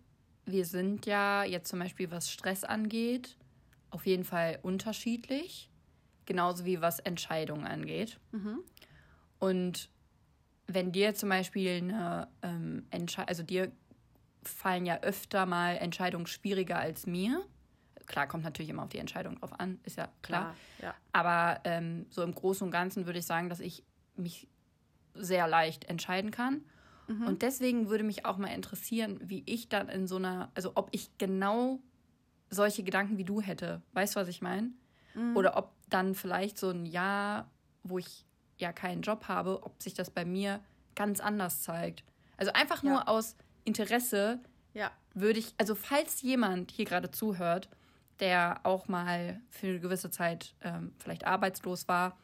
[0.44, 3.36] wir sind ja jetzt zum Beispiel, was Stress angeht,
[3.90, 5.70] auf jeden Fall unterschiedlich.
[6.24, 8.18] Genauso wie was Entscheidungen angeht.
[9.38, 9.90] Und
[10.66, 13.70] wenn dir zum Beispiel eine ähm, Entscheidung, also dir
[14.42, 17.44] fallen ja öfter mal Entscheidungen schwieriger als mir.
[18.06, 20.54] Klar, kommt natürlich immer auf die Entscheidung drauf an, ist ja klar.
[20.80, 20.94] Ja.
[21.12, 23.82] Aber ähm, so im Großen und Ganzen würde ich sagen, dass ich
[24.16, 24.48] mich
[25.14, 26.64] sehr leicht entscheiden kann.
[27.08, 30.88] Und deswegen würde mich auch mal interessieren, wie ich dann in so einer, also ob
[30.90, 31.78] ich genau
[32.50, 33.80] solche Gedanken wie du hätte.
[33.92, 34.70] Weißt du, was ich meine?
[35.36, 37.48] Oder ob dann vielleicht so ein Jahr,
[37.84, 38.24] wo ich
[38.58, 40.58] ja keinen Job habe, ob sich das bei mir
[40.96, 42.02] ganz anders zeigt.
[42.38, 43.06] Also einfach nur Ja.
[43.06, 44.40] aus Interesse
[44.74, 44.90] Ja.
[45.14, 47.68] würde ich, also falls jemand hier gerade zuhört,
[48.20, 52.18] der auch mal für eine gewisse Zeit ähm, vielleicht arbeitslos war,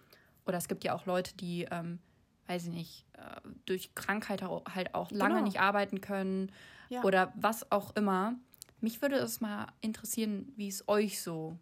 [0.47, 1.99] oder es gibt ja auch Leute, die, ähm,
[2.47, 5.47] weiß ich nicht, äh, durch Krankheit halt auch lange Genau.
[5.47, 6.51] nicht arbeiten können
[6.89, 7.03] Ja.
[7.05, 8.35] oder was auch immer.
[8.81, 11.57] Mich würde es mal interessieren, wie es euch so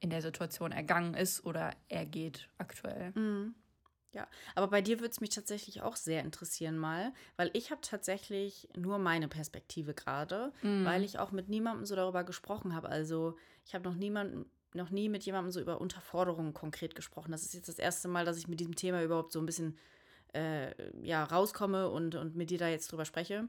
[0.00, 3.12] in der Situation ergangen ist oder ergeht aktuell.
[4.12, 7.82] Ja, aber bei dir würde es mich tatsächlich auch sehr interessieren mal, weil ich habe
[7.82, 10.52] tatsächlich nur meine Perspektive gerade,
[10.82, 12.88] weil ich auch mit niemandem so darüber gesprochen habe.
[12.88, 13.36] Also
[13.66, 17.32] ich habe noch niemanden, noch nie mit jemandem so über Unterforderungen konkret gesprochen.
[17.32, 19.76] Das ist jetzt das erste Mal, dass ich mit diesem Thema überhaupt so ein bisschen
[20.34, 23.48] äh, ja, rauskomme und, und mit dir da jetzt drüber spreche.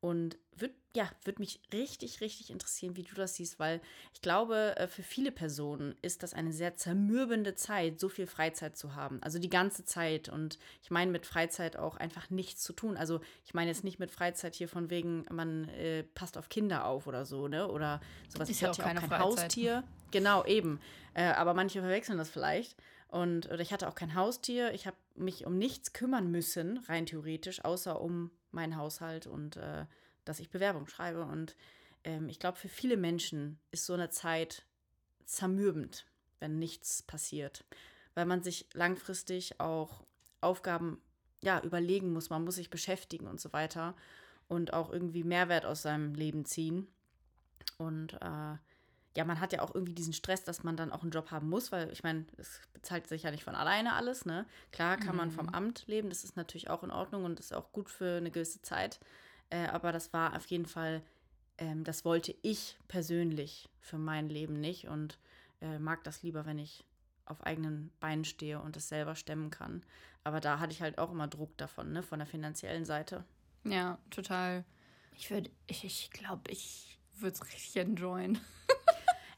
[0.00, 3.80] Und wird, ja, würde mich richtig, richtig interessieren, wie du das siehst, weil
[4.12, 8.76] ich glaube, äh, für viele Personen ist das eine sehr zermürbende Zeit, so viel Freizeit
[8.76, 9.22] zu haben.
[9.22, 10.28] Also die ganze Zeit.
[10.28, 12.96] Und ich meine mit Freizeit auch einfach nichts zu tun.
[12.96, 16.86] Also ich meine jetzt nicht mit Freizeit hier von wegen, man äh, passt auf Kinder
[16.86, 17.68] auf oder so, ne?
[17.68, 18.48] Oder sowas.
[18.48, 19.44] Ist ich ja hatte auch ja auch keine kein Freizeit.
[19.44, 19.84] Haustier.
[20.10, 20.80] Genau, eben.
[21.14, 22.76] Äh, aber manche verwechseln das vielleicht.
[23.08, 24.72] Und oder ich hatte auch kein Haustier.
[24.72, 29.86] Ich habe mich um nichts kümmern müssen, rein theoretisch, außer um meinen Haushalt und äh,
[30.24, 31.24] dass ich Bewerbung schreibe.
[31.24, 31.54] Und
[32.02, 34.64] ähm, ich glaube, für viele Menschen ist so eine Zeit
[35.24, 36.06] zermürbend,
[36.40, 37.64] wenn nichts passiert.
[38.14, 40.04] Weil man sich langfristig auch
[40.40, 41.00] Aufgaben
[41.42, 42.30] ja, überlegen muss.
[42.30, 43.94] Man muss sich beschäftigen und so weiter.
[44.48, 46.88] Und auch irgendwie Mehrwert aus seinem Leben ziehen.
[47.78, 48.56] Und äh,
[49.16, 51.48] ja, man hat ja auch irgendwie diesen Stress, dass man dann auch einen Job haben
[51.48, 54.46] muss, weil ich meine, es bezahlt sich ja nicht von alleine alles, ne?
[54.72, 57.72] Klar kann man vom Amt leben, das ist natürlich auch in Ordnung und ist auch
[57.72, 59.00] gut für eine gewisse Zeit.
[59.50, 61.02] Äh, aber das war auf jeden Fall,
[61.58, 65.18] ähm, das wollte ich persönlich für mein Leben nicht und
[65.60, 66.84] äh, mag das lieber, wenn ich
[67.24, 69.82] auf eigenen Beinen stehe und es selber stemmen kann.
[70.24, 73.24] Aber da hatte ich halt auch immer Druck davon, ne, von der finanziellen Seite.
[73.64, 74.64] Ja, total.
[75.16, 78.38] Ich würde, ich, ich glaube, ich würde es richtig enjoyen.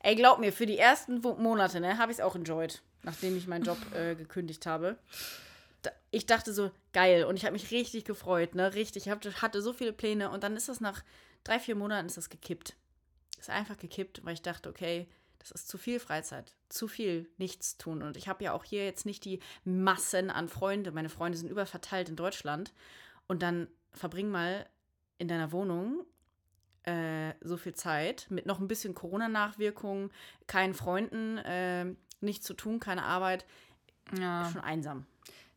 [0.01, 3.47] Ey, glaub mir, für die ersten Monate, ne, habe ich es auch enjoyed, nachdem ich
[3.47, 4.97] meinen Job äh, gekündigt habe.
[5.83, 7.25] Da, ich dachte so, geil.
[7.25, 8.75] Und ich habe mich richtig gefreut, ne?
[8.75, 9.07] Richtig.
[9.07, 10.31] Ich hab, hatte so viele Pläne.
[10.31, 11.03] Und dann ist das nach
[11.45, 12.77] drei, vier Monaten ist das gekippt.
[13.39, 16.55] Ist einfach gekippt, weil ich dachte, okay, das ist zu viel Freizeit.
[16.69, 18.03] Zu viel nichts tun.
[18.03, 20.91] Und ich habe ja auch hier jetzt nicht die Massen an Freunde.
[20.91, 22.73] Meine Freunde sind überverteilt in Deutschland.
[23.27, 24.67] Und dann verbring mal
[25.19, 26.05] in deiner Wohnung
[26.85, 30.11] äh, so viel Zeit mit noch ein bisschen Corona-Nachwirkungen,
[30.47, 31.87] keinen Freunden, äh,
[32.21, 33.47] nichts zu tun, keine Arbeit.
[34.19, 34.49] Ja.
[34.51, 35.07] Schon einsam.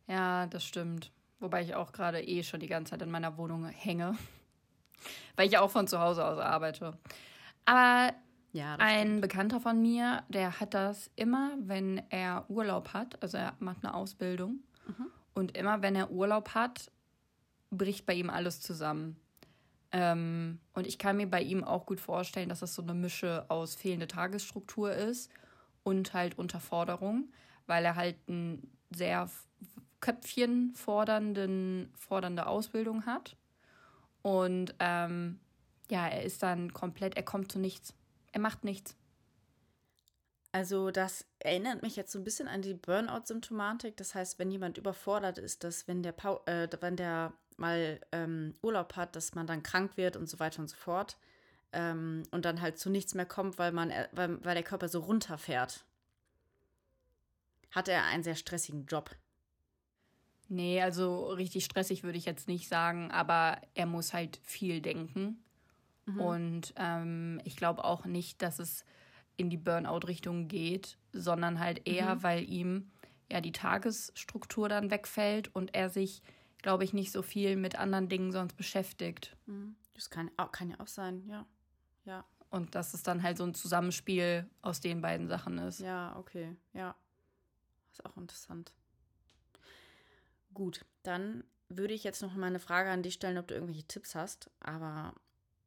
[0.06, 1.10] Ja, das stimmt.
[1.40, 4.16] Wobei ich auch gerade eh schon die ganze Zeit in meiner Wohnung hänge.
[5.36, 6.96] Weil ich ja auch von zu Hause aus arbeite.
[7.64, 8.14] Aber
[8.52, 13.54] Ja, ein Bekannter von mir, der hat das immer, wenn er Urlaub hat, also er
[13.58, 14.60] macht eine Ausbildung.
[15.34, 16.90] Und immer, wenn er Urlaub hat,
[17.70, 19.16] bricht bei ihm alles zusammen.
[19.92, 23.44] Ähm, und ich kann mir bei ihm auch gut vorstellen, dass das so eine Mische
[23.48, 25.30] aus fehlende Tagesstruktur ist
[25.82, 27.30] und halt Unterforderung,
[27.66, 29.46] weil er halt ein sehr f-
[30.00, 33.36] Köpfchen fordernden, fordernde Ausbildung hat.
[34.22, 35.40] Und ähm,
[35.90, 37.94] ja, er ist dann komplett, er kommt zu nichts.
[38.32, 38.96] Er macht nichts.
[40.52, 43.96] Also das erinnert mich jetzt so ein bisschen an die Burnout-Symptomatik.
[43.96, 48.54] Das heißt, wenn jemand überfordert ist, dass wenn der, Pau äh, wenn der mal ähm,
[48.62, 51.16] Urlaub hat, dass man dann krank wird und so weiter und so fort.
[51.72, 54.88] Ähm, und dann halt zu nichts mehr kommt, weil, man, äh, weil, weil der Körper
[54.88, 55.84] so runterfährt.
[57.70, 59.10] Hat er einen sehr stressigen Job.
[60.48, 65.42] Nee, also richtig stressig würde ich jetzt nicht sagen, aber er muss halt viel denken.
[66.04, 66.20] Mhm.
[66.20, 68.84] Und ähm, ich glaube auch nicht, dass es
[69.36, 72.22] in die Burnout-Richtung geht, sondern halt eher, mhm.
[72.22, 72.90] weil ihm
[73.30, 76.22] ja die Tagesstruktur dann wegfällt und er sich,
[76.62, 79.36] glaube ich, nicht so viel mit anderen Dingen sonst beschäftigt.
[79.46, 79.76] Mhm.
[79.94, 81.46] Das kann, kann ja auch sein, ja.
[82.04, 82.24] Ja.
[82.50, 85.80] Und dass es dann halt so ein Zusammenspiel aus den beiden Sachen ist.
[85.80, 86.94] Ja, okay, ja.
[87.90, 88.72] Ist auch interessant.
[90.54, 93.86] Gut, dann würde ich jetzt noch mal eine Frage an dich stellen, ob du irgendwelche
[93.86, 94.50] Tipps hast.
[94.60, 95.14] Aber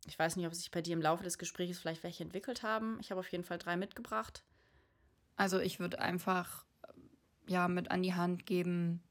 [0.06, 2.98] ich weiß nicht, ob sich bei dir im Laufe des Gesprächs vielleicht welche entwickelt haben.
[3.00, 4.44] Ich habe auf jeden Fall drei mitgebracht.
[5.36, 6.66] Also ich würde einfach
[7.48, 9.04] ja mit an die Hand geben,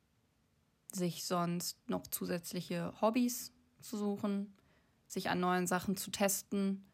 [0.95, 4.55] sich sonst noch zusätzliche Hobbys zu suchen,
[5.07, 6.85] sich an neuen Sachen zu testen.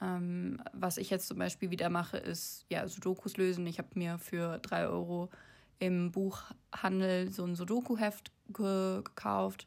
[0.00, 3.66] Ähm, was ich jetzt zum Beispiel wieder mache, ist ja Sudokus lösen.
[3.66, 5.30] Ich habe mir für drei Euro
[5.78, 9.66] im Buchhandel so ein Sudoku-Heft ge gekauft.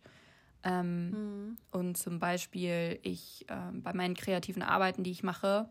[0.64, 1.58] Ähm, mhm.
[1.72, 5.70] Und zum Beispiel, ich äh, bei meinen kreativen Arbeiten, die ich mache,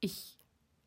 [0.00, 0.38] ich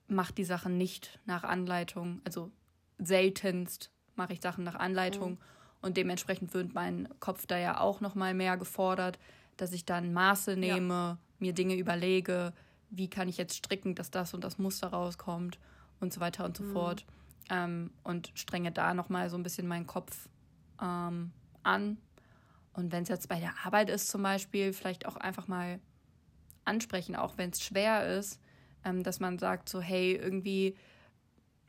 [0.07, 2.21] mache die Sachen nicht nach Anleitung.
[2.23, 2.51] Also
[2.97, 5.31] seltenst mache ich Sachen nach Anleitung.
[5.31, 5.37] Mhm.
[5.81, 9.17] Und dementsprechend wird mein Kopf da ja auch noch mal mehr gefordert,
[9.57, 11.17] dass ich dann Maße nehme, ja.
[11.39, 12.53] mir Dinge überlege,
[12.89, 15.59] wie kann ich jetzt stricken, dass das und das Muster rauskommt
[15.99, 16.73] und so weiter und so mhm.
[16.73, 17.05] fort.
[17.49, 20.29] Ähm, und strenge da noch mal so ein bisschen meinen Kopf
[20.81, 21.31] ähm,
[21.63, 21.97] an.
[22.73, 25.79] Und wenn es jetzt bei der Arbeit ist zum Beispiel, vielleicht auch einfach mal
[26.65, 28.39] ansprechen, auch wenn es schwer ist,
[28.85, 30.75] ähm, dass man sagt so, hey, irgendwie,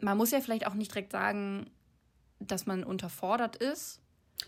[0.01, 1.71] man muss ja vielleicht auch nicht direkt sagen,
[2.41, 4.01] dass man unterfordert ist.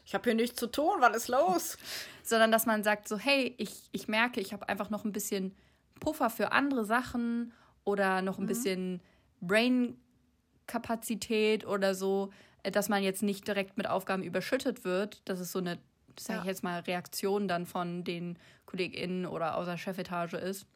[0.04, 1.78] Ich habe hier nichts zu tun, was ist los?
[2.22, 5.54] Sondern dass man sagt so, hey, ich, ich merke, ich habe einfach noch ein bisschen
[6.00, 7.52] Puffer für andere Sachen
[7.84, 8.48] oder noch ein mhm.
[8.48, 9.00] bisschen
[9.40, 12.30] Brain-Kapazität oder so,
[12.62, 15.20] äh, dass man jetzt nicht direkt mit Aufgaben überschüttet wird.
[15.24, 15.78] Das ist so eine,
[16.18, 20.66] sage ich jetzt mal, Reaktion dann von den KollegInnen oder außer Chefetage ist.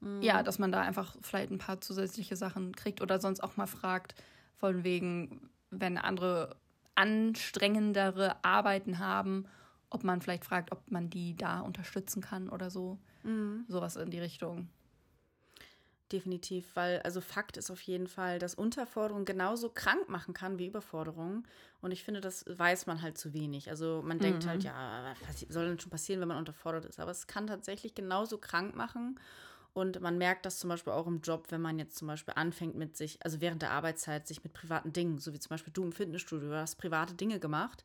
[0.00, 0.22] Mhm.
[0.22, 3.66] Ja, dass man da einfach vielleicht ein paar zusätzliche Sachen kriegt oder sonst auch mal
[3.66, 4.14] fragt,
[4.56, 6.56] von wegen, wenn andere
[6.96, 9.46] anstrengendere Arbeiten haben,
[9.90, 12.98] ob man vielleicht fragt, ob man die da unterstützen kann oder so.
[13.22, 13.64] Mhm.
[13.68, 14.68] Sowas in die Richtung.
[16.12, 20.68] Definitiv, weil also Fakt ist auf jeden Fall, dass Unterforderung genauso krank machen kann wie
[20.68, 21.44] Überforderung.
[21.80, 23.70] Und ich finde, das weiß man halt zu wenig.
[23.70, 24.22] Also man mhm.
[24.22, 24.66] denkt halt, mhm.
[24.66, 27.00] ja, was soll denn schon passieren, wenn man unterfordert ist?
[27.00, 29.18] Aber es kann tatsächlich genauso krank machen.
[29.76, 32.76] Und man merkt das zum Beispiel auch im Job, wenn man jetzt zum Beispiel anfängt
[32.76, 35.84] mit sich, also während der Arbeitszeit, sich mit privaten Dingen, so wie zum Beispiel du
[35.84, 37.84] im Fitnessstudio, du hast private Dinge gemacht.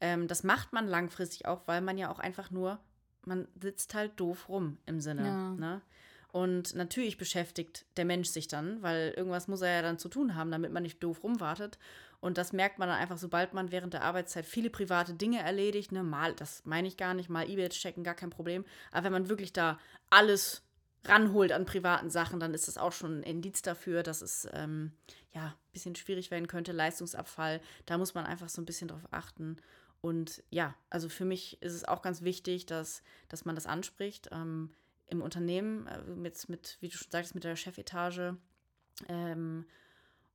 [0.00, 2.78] Ähm, das macht man langfristig auch, weil man ja auch einfach nur,
[3.26, 5.26] man sitzt halt doof rum im Sinne.
[5.26, 5.50] Ja.
[5.54, 5.82] Ne?
[6.30, 10.36] Und natürlich beschäftigt der Mensch sich dann, weil irgendwas muss er ja dann zu tun
[10.36, 11.76] haben, damit man nicht doof rumwartet.
[12.20, 15.90] Und das merkt man dann einfach, sobald man während der Arbeitszeit viele private Dinge erledigt.
[15.90, 18.64] Ne, mal, das meine ich gar nicht, mal E-Mail checken, gar kein Problem.
[18.92, 20.62] Aber wenn man wirklich da alles
[21.04, 24.92] ranholt an privaten Sachen, dann ist das auch schon ein Indiz dafür, dass es ähm,
[25.32, 26.72] ja ein bisschen schwierig werden könnte.
[26.72, 29.56] Leistungsabfall, da muss man einfach so ein bisschen drauf achten.
[30.00, 34.28] Und ja, also für mich ist es auch ganz wichtig, dass, dass man das anspricht.
[34.32, 34.70] Ähm,
[35.06, 38.36] im Unternehmen, äh, mit, mit, wie du schon sagst, mit der Chefetage
[39.08, 39.66] ähm,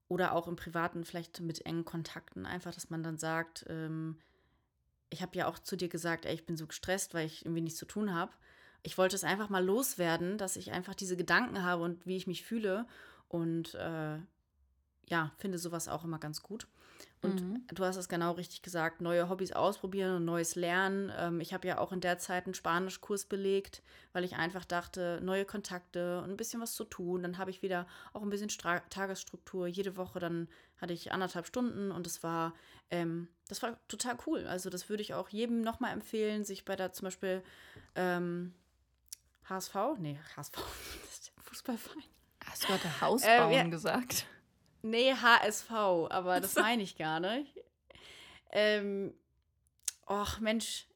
[0.08, 4.18] oder auch im Privaten vielleicht mit engen Kontakten, einfach, dass man dann sagt, ähm,
[5.10, 7.62] ich habe ja auch zu dir gesagt, ey, ich bin so gestresst, weil ich irgendwie
[7.62, 8.32] nichts zu tun habe.
[8.88, 12.26] Ich wollte es einfach mal loswerden, dass ich einfach diese Gedanken habe und wie ich
[12.26, 12.86] mich fühle.
[13.28, 14.18] Und äh,
[15.10, 16.68] ja, finde sowas auch immer ganz gut.
[17.22, 17.68] Und mhm.
[17.68, 21.12] du hast es genau richtig gesagt, neue Hobbys ausprobieren und neues Lernen.
[21.18, 23.84] Ähm, ich habe ja auch in der Zeit einen Spanischkurs belegt,
[24.14, 27.24] weil ich einfach dachte, neue Kontakte und ein bisschen was zu tun.
[27.24, 29.68] Dann habe ich wieder auch ein bisschen Stra Tagesstruktur.
[29.68, 32.54] Jede Woche dann hatte ich anderthalb Stunden und es war,
[32.90, 34.48] ähm, das war total cool.
[34.48, 37.44] Also das würde ich auch jedem nochmal empfehlen, sich bei der zum Beispiel
[37.96, 38.54] ähm,
[39.50, 40.52] HSV, nee, HSV,
[41.02, 42.04] das ist der Fußballverein.
[42.46, 43.64] Hast du gerade Haus bauen äh, ja.
[43.68, 44.26] gesagt?
[44.82, 47.54] Nee, HSV, aber das meine ich gar nicht.
[48.52, 49.14] Ähm,
[50.08, 50.88] och, Mensch,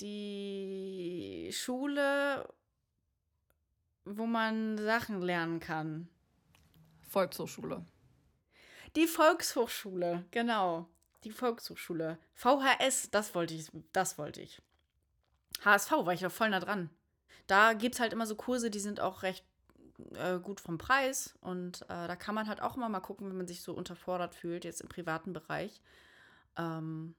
[0.00, 2.52] die Schule,
[4.04, 6.08] wo man Sachen lernen kann.
[7.08, 7.84] Volkshochschule.
[8.94, 10.88] Die Volkshochschule, genau.
[11.24, 12.18] Die Volkshochschule.
[12.34, 14.62] VHS, das wollte ich, das wollte ich.
[15.64, 16.90] HSV war ich doch voll nah dran.
[17.46, 19.44] Da gibt es halt immer so Kurse, die sind auch recht
[20.14, 23.36] äh, gut vom Preis und äh, da kann man halt auch immer mal gucken, wenn
[23.36, 25.80] man sich so unterfordert fühlt, jetzt im privaten Bereich.
[26.56, 27.14] Ähm,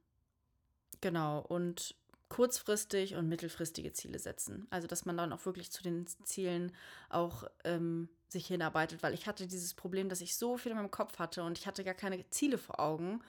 [1.01, 1.95] genau, und
[2.30, 4.67] kurzfristig und mittelfristige Ziele setzen.
[4.69, 6.73] Also, dass man dann auch wirklich zu den Zielen
[7.09, 10.91] auch ähm, sich hinarbeitet, weil ich hatte dieses Problem, dass ich so viel in meinem
[10.91, 13.21] Kopf hatte und ich hatte gar keine Ziele vor Augen.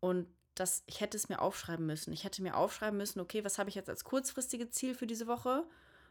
[0.00, 2.12] Und dass ich hätte es mir aufschreiben müssen.
[2.12, 5.26] Ich hätte mir aufschreiben müssen, okay, was habe ich jetzt als kurzfristiges Ziel für diese
[5.26, 5.64] Woche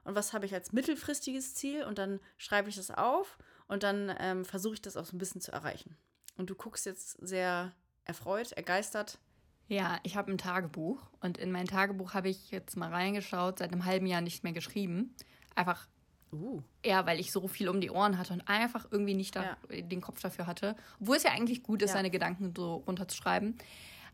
[0.03, 3.37] und was habe ich als mittelfristiges Ziel und dann schreibe ich das auf
[3.67, 5.97] und dann ähm, versuche ich das auch so ein bisschen zu erreichen.
[6.37, 7.73] Und du guckst jetzt sehr
[8.05, 9.19] erfreut, ergeistert.
[9.67, 13.71] Ja, ich habe ein Tagebuch und in mein Tagebuch habe ich jetzt mal reingeschaut, seit
[13.71, 15.15] einem halben Jahr nicht mehr geschrieben.
[15.55, 15.87] Einfach,
[16.33, 16.61] uh.
[16.83, 19.81] ja, weil ich so viel um die Ohren hatte und einfach irgendwie nicht da, ja.
[19.81, 20.75] den Kopf dafür hatte.
[20.99, 21.97] Obwohl es ja eigentlich gut ist, ja.
[21.97, 23.57] seine Gedanken so runterzuschreiben.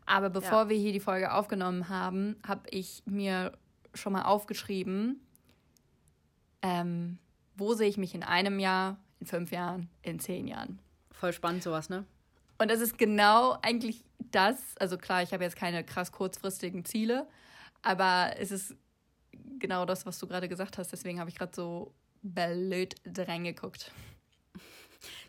[0.06, 0.68] Aber bevor ja.
[0.68, 3.52] wir hier die Folge aufgenommen haben, habe ich mir
[3.94, 5.20] schon mal aufgeschrieben,
[6.62, 7.18] ähm,
[7.56, 10.78] wo sehe ich mich in einem Jahr, in fünf Jahren, in zehn Jahren.
[11.12, 12.04] Voll spannend sowas, ne?
[12.58, 17.26] Und das ist genau eigentlich das, also klar, ich habe jetzt keine krass kurzfristigen Ziele,
[17.82, 18.76] aber es ist
[19.58, 20.92] genau das, was du gerade gesagt hast.
[20.92, 23.92] Deswegen habe ich gerade so blöd reingeguckt.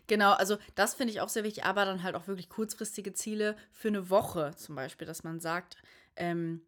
[0.06, 3.56] Genau, also das finde ich auch sehr wichtig, aber dann halt auch wirklich kurzfristige Ziele
[3.70, 5.76] für eine Woche zum Beispiel, dass man sagt,
[6.16, 6.60] ähm,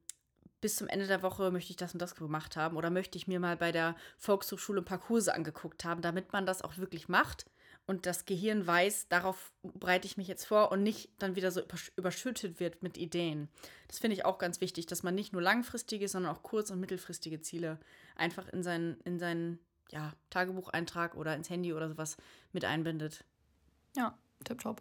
[0.64, 3.28] bis zum Ende der Woche möchte ich das und das gemacht haben oder möchte ich
[3.28, 7.06] mir mal bei der Volkshochschule ein paar Kurse angeguckt haben, damit man das auch wirklich
[7.06, 7.44] macht
[7.84, 11.60] und das Gehirn weiß, darauf bereite ich mich jetzt vor und nicht dann wieder so
[11.96, 13.50] überschüttet wird mit Ideen.
[13.88, 16.80] Das finde ich auch ganz wichtig, dass man nicht nur langfristige, sondern auch kurz- und
[16.80, 17.78] mittelfristige Ziele
[18.16, 19.58] einfach in seinen, in seinen
[19.90, 22.16] ja, Tagebucheintrag oder ins Handy oder sowas
[22.52, 23.22] mit einbindet.
[23.98, 24.80] Ja, tipptopp.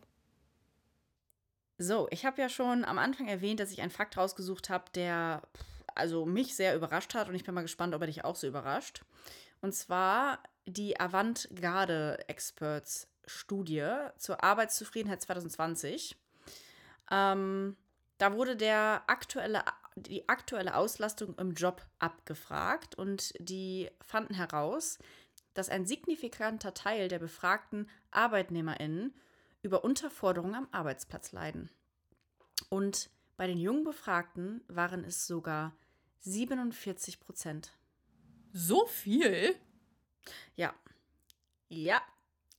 [1.78, 5.42] So, ich habe ja schon am Anfang erwähnt, dass ich einen Fakt rausgesucht habe, der
[5.96, 8.48] also mich sehr überrascht hat und ich bin mal gespannt, ob er dich auch so
[8.48, 9.04] überrascht.
[9.62, 16.16] Und zwar die Avantgarde Experts Studie zur Arbeitszufriedenheit 2020.
[17.12, 17.78] Ähm,
[18.18, 19.64] da wurde der aktuelle,
[19.96, 25.00] die aktuelle Auslastung im Job abgefragt und die fanden heraus,
[25.54, 29.14] dass ein signifikanter Teil der befragten ArbeitnehmerInnen
[29.62, 31.70] über Unterforderung am Arbeitsplatz leiden.
[32.70, 35.76] Und bei den jungen Befragten waren es sogar
[36.24, 37.74] 47 Prozent.
[38.52, 39.56] So viel?
[40.56, 40.74] Ja.
[41.70, 42.02] Ja.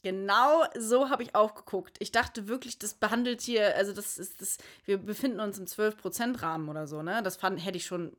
[0.02, 1.96] Genau so habe ich auch geguckt.
[1.98, 6.68] Ich dachte wirklich, das behandelt hier, also das ist das, wir befinden uns im 12%-Rahmen
[6.68, 7.22] oder so, ne?
[7.22, 8.14] Das fand, hätte ich schon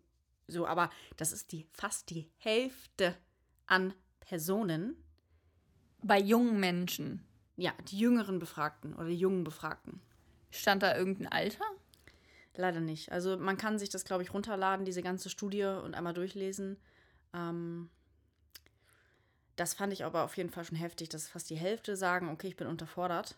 [0.47, 3.15] so, aber das ist die fast die Hälfte
[3.67, 4.95] an Personen.
[6.01, 7.23] Bei jungen Menschen.
[7.55, 10.01] Ja, die jüngeren Befragten oder die jungen Befragten.
[10.49, 11.65] Stand da irgendein Alter?
[12.57, 13.11] Leider nicht.
[13.11, 16.77] Also man kann sich das, glaube ich, runterladen, diese ganze Studie und einmal durchlesen.
[17.33, 17.89] Ähm,
[19.55, 22.47] das fand ich aber auf jeden Fall schon heftig, dass fast die Hälfte sagen, okay,
[22.47, 23.37] ich bin unterfordert.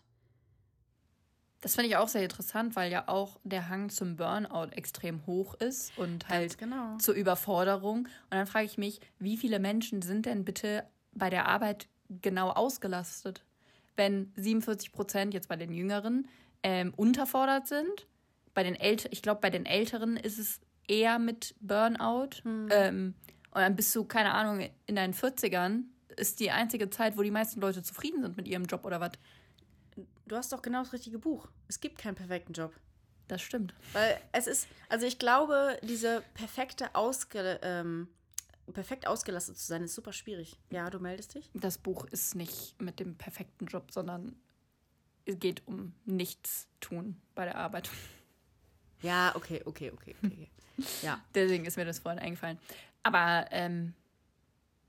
[1.60, 5.54] Das finde ich auch sehr interessant, weil ja auch der Hang zum Burnout extrem hoch
[5.54, 6.96] ist und halt genau.
[6.98, 8.06] zur Überforderung.
[8.06, 12.50] Und dann frage ich mich, wie viele Menschen sind denn bitte bei der Arbeit genau
[12.50, 13.44] ausgelastet?
[13.96, 16.28] Wenn 47 Prozent jetzt bei den Jüngeren
[16.62, 18.06] ähm, unterfordert sind
[18.58, 22.42] bei den Älteren, ich glaube, bei den Älteren ist es eher mit Burnout.
[22.42, 22.68] Hm.
[22.72, 23.14] Ähm,
[23.52, 25.84] und dann bist du, keine Ahnung, in deinen 40ern
[26.16, 29.12] ist die einzige Zeit, wo die meisten Leute zufrieden sind mit ihrem Job oder was.
[30.26, 31.46] Du hast doch genau das richtige Buch.
[31.68, 32.74] Es gibt keinen perfekten Job.
[33.28, 33.74] Das stimmt.
[33.92, 38.08] Weil es ist, also ich glaube, diese perfekte Ausge, ähm,
[38.72, 40.58] perfekt ausgelastet zu sein, ist super schwierig.
[40.70, 41.48] Ja, du meldest dich?
[41.54, 44.34] Das Buch ist nicht mit dem perfekten Job, sondern
[45.26, 47.88] es geht um nichts tun bei der Arbeit.
[49.02, 50.48] Ja, okay, okay, okay, okay.
[51.02, 51.20] ja.
[51.34, 52.58] Deswegen ist mir das vorhin eingefallen.
[53.02, 53.94] Aber ähm,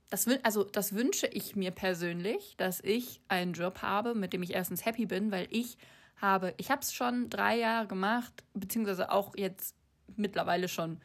[0.09, 4.53] das, also, das wünsche ich mir persönlich, dass ich einen Job habe, mit dem ich
[4.53, 5.77] erstens happy bin, weil ich
[6.17, 9.75] habe, ich habe es schon drei Jahre gemacht, beziehungsweise auch jetzt
[10.15, 10.99] mittlerweile schon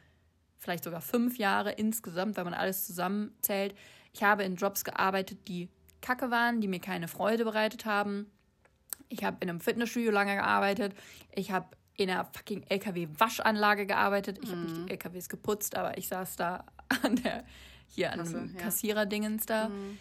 [0.59, 3.75] vielleicht sogar fünf Jahre insgesamt, wenn man alles zusammenzählt.
[4.13, 5.69] Ich habe in Jobs gearbeitet, die
[6.01, 8.31] kacke waren, die mir keine Freude bereitet haben.
[9.09, 10.95] Ich habe in einem Fitnessstudio lange gearbeitet.
[11.33, 14.39] Ich habe in einer fucking LKW-Waschanlage gearbeitet.
[14.43, 14.53] Ich mhm.
[14.53, 16.65] habe nicht die LKWs geputzt, aber ich saß da
[17.03, 17.45] an der,
[17.89, 18.61] hier an Kasse, einem ja.
[18.61, 19.69] Kassierer-Dingens da.
[19.69, 19.99] Mhm.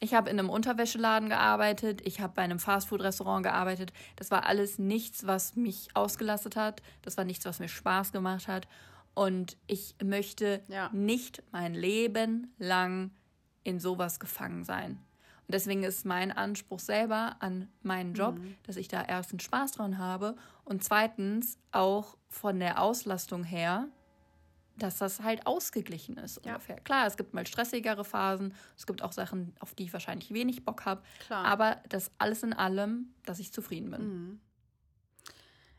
[0.00, 3.94] Ich habe in einem Unterwäscheladen gearbeitet, ich habe bei einem Fastfood-Restaurant gearbeitet.
[4.16, 6.82] Das war alles nichts, was mich ausgelastet hat.
[7.00, 8.68] Das war nichts, was mir Spaß gemacht hat.
[9.14, 10.90] Und ich möchte ja.
[10.92, 13.10] nicht mein Leben lang
[13.64, 14.98] in sowas gefangen sein.
[15.46, 18.56] Und deswegen ist mein Anspruch selber an meinen Job, mhm.
[18.64, 20.34] dass ich da erstens Spaß dran habe
[20.64, 23.88] und zweitens auch von der Auslastung her,
[24.76, 26.54] dass das halt ausgeglichen ist ja.
[26.54, 26.80] ungefähr.
[26.80, 30.64] Klar, es gibt mal stressigere Phasen, es gibt auch Sachen, auf die ich wahrscheinlich wenig
[30.64, 34.02] Bock habe, aber das alles in allem, dass ich zufrieden bin.
[34.02, 34.40] Mhm.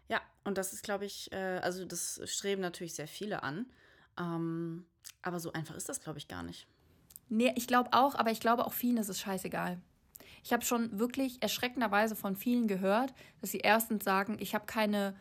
[0.08, 3.66] Ja, und das ist, glaube ich, äh, also das streben natürlich sehr viele an,
[4.18, 4.86] ähm,
[5.22, 6.68] aber so einfach ist das, glaube ich, gar nicht.
[7.30, 9.80] Nee, ich glaube auch, aber ich glaube auch vielen ist es scheißegal.
[10.44, 15.16] Ich habe schon wirklich erschreckenderweise von vielen gehört, dass sie erstens sagen, ich habe keine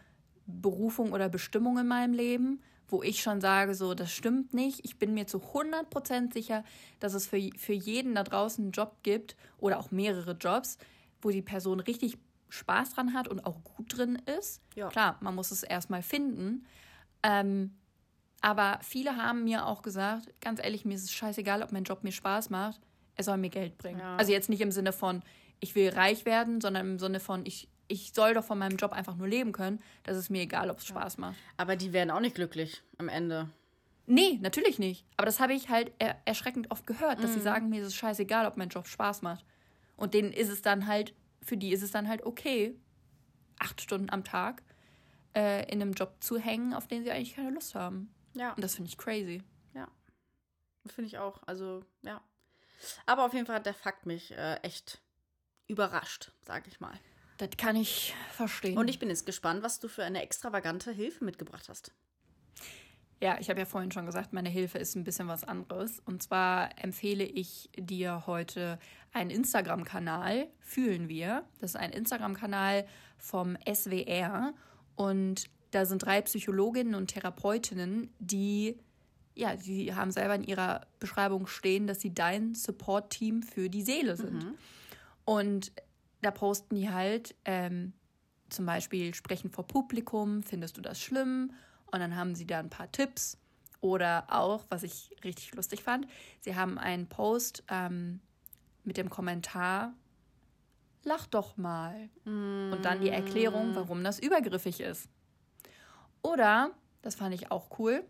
[0.46, 4.84] Berufung oder Bestimmung in meinem Leben, wo ich schon sage, so, das stimmt nicht.
[4.84, 6.62] Ich bin mir zu 100% sicher,
[7.00, 10.78] dass es für, für jeden da draußen einen Job gibt oder auch mehrere Jobs,
[11.20, 14.62] wo die Person richtig Spaß dran hat und auch gut drin ist.
[14.76, 14.88] Ja.
[14.88, 16.64] Klar, man muss es erstmal finden.
[17.24, 17.74] Ähm,
[18.46, 22.04] aber viele haben mir auch gesagt, ganz ehrlich, mir ist es scheißegal, ob mein Job
[22.04, 22.80] mir Spaß macht.
[23.16, 23.98] Er soll mir Geld bringen.
[23.98, 24.14] Ja.
[24.14, 25.24] Also jetzt nicht im Sinne von,
[25.58, 28.92] ich will reich werden, sondern im Sinne von, ich, ich soll doch von meinem Job
[28.92, 29.80] einfach nur leben können.
[30.04, 30.94] Das ist mir egal, ob es ja.
[30.94, 31.34] Spaß macht.
[31.56, 33.50] Aber die werden auch nicht glücklich am Ende.
[34.06, 35.04] Nee, natürlich nicht.
[35.16, 37.34] Aber das habe ich halt er erschreckend oft gehört, dass mhm.
[37.34, 39.44] sie sagen, mir ist es scheißegal, ob mein Job Spaß macht.
[39.96, 42.76] Und denen ist es dann halt, für die ist es dann halt okay,
[43.58, 44.62] acht Stunden am Tag
[45.34, 48.12] äh, in einem Job zu hängen, auf den sie eigentlich keine Lust haben.
[48.36, 48.52] Ja.
[48.52, 49.42] Und das finde ich crazy.
[49.74, 49.88] Ja.
[50.86, 51.42] Finde ich auch.
[51.46, 52.22] Also, ja.
[53.06, 55.00] Aber auf jeden Fall hat der Fakt mich äh, echt
[55.66, 56.98] überrascht, sag ich mal.
[57.38, 58.78] Das kann ich verstehen.
[58.78, 61.92] Und ich bin jetzt gespannt, was du für eine extravagante Hilfe mitgebracht hast.
[63.22, 66.00] Ja, ich habe ja vorhin schon gesagt, meine Hilfe ist ein bisschen was anderes.
[66.00, 68.78] Und zwar empfehle ich dir heute
[69.12, 71.44] einen Instagram-Kanal, Fühlen wir.
[71.60, 72.86] Das ist ein Instagram-Kanal
[73.18, 74.52] vom SWR.
[74.96, 78.78] Und da sind drei Psychologinnen und Therapeutinnen, die,
[79.34, 84.16] ja, die haben selber in ihrer Beschreibung stehen, dass sie dein Support-Team für die Seele
[84.16, 84.44] sind.
[84.44, 84.54] Mhm.
[85.24, 85.72] Und
[86.22, 87.92] da posten die halt ähm,
[88.48, 91.52] zum Beispiel Sprechen vor Publikum, findest du das schlimm?
[91.86, 93.38] Und dann haben sie da ein paar Tipps.
[93.80, 96.06] Oder auch, was ich richtig lustig fand,
[96.40, 98.20] sie haben einen Post ähm,
[98.84, 99.92] mit dem Kommentar,
[101.04, 102.08] lach doch mal.
[102.24, 102.72] Mm.
[102.72, 105.08] Und dann die Erklärung, warum das übergriffig ist.
[106.26, 106.72] Oder,
[107.02, 108.04] das fand ich auch cool,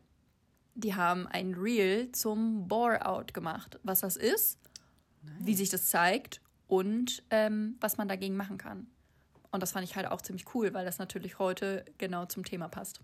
[0.74, 3.78] die haben ein Reel zum Bore-Out gemacht.
[3.82, 4.58] Was das ist,
[5.22, 5.34] nice.
[5.40, 8.86] wie sich das zeigt und ähm, was man dagegen machen kann.
[9.50, 12.68] Und das fand ich halt auch ziemlich cool, weil das natürlich heute genau zum Thema
[12.68, 13.00] passt.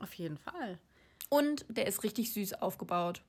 [0.00, 0.80] Auf jeden Fall.
[1.28, 3.22] Und der ist richtig süß aufgebaut.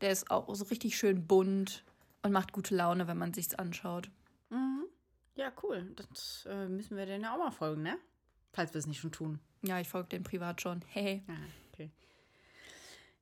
[0.00, 1.84] Der ist auch so richtig schön bunt
[2.22, 4.10] und macht gute Laune, wenn man sich's anschaut.
[4.48, 4.86] Mhm.
[5.36, 5.92] Ja, cool.
[5.96, 7.98] Das äh, müssen wir denen ja auch mal folgen, ne?
[8.54, 9.40] Falls wir es nicht schon tun.
[9.62, 10.82] Ja, ich folge den privat schon.
[10.88, 11.22] Hey.
[11.26, 11.32] Ah,
[11.72, 11.90] okay.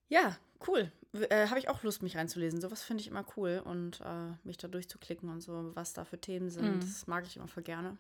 [0.09, 0.37] Ja,
[0.69, 0.93] cool.
[1.13, 2.61] Äh, Habe ich auch Lust, mich reinzulesen.
[2.61, 6.21] Sowas finde ich immer cool und äh, mich da durchzuklicken und so, was da für
[6.21, 6.77] Themen sind.
[6.77, 6.81] Mhm.
[6.81, 7.97] Das mag ich immer voll gerne.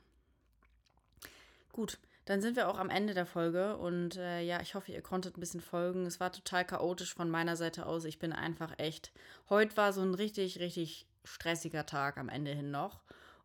[1.72, 5.03] Gut, dann sind wir auch am Ende der Folge und äh, ja, ich hoffe, ihr
[5.03, 6.05] konntet ein bisschen folgen.
[6.05, 8.05] Es war total chaotisch von meiner Seite aus.
[8.05, 9.11] Ich bin einfach echt.
[9.49, 13.01] Heute war so ein richtig, richtig stressiger Tag am Ende hin noch.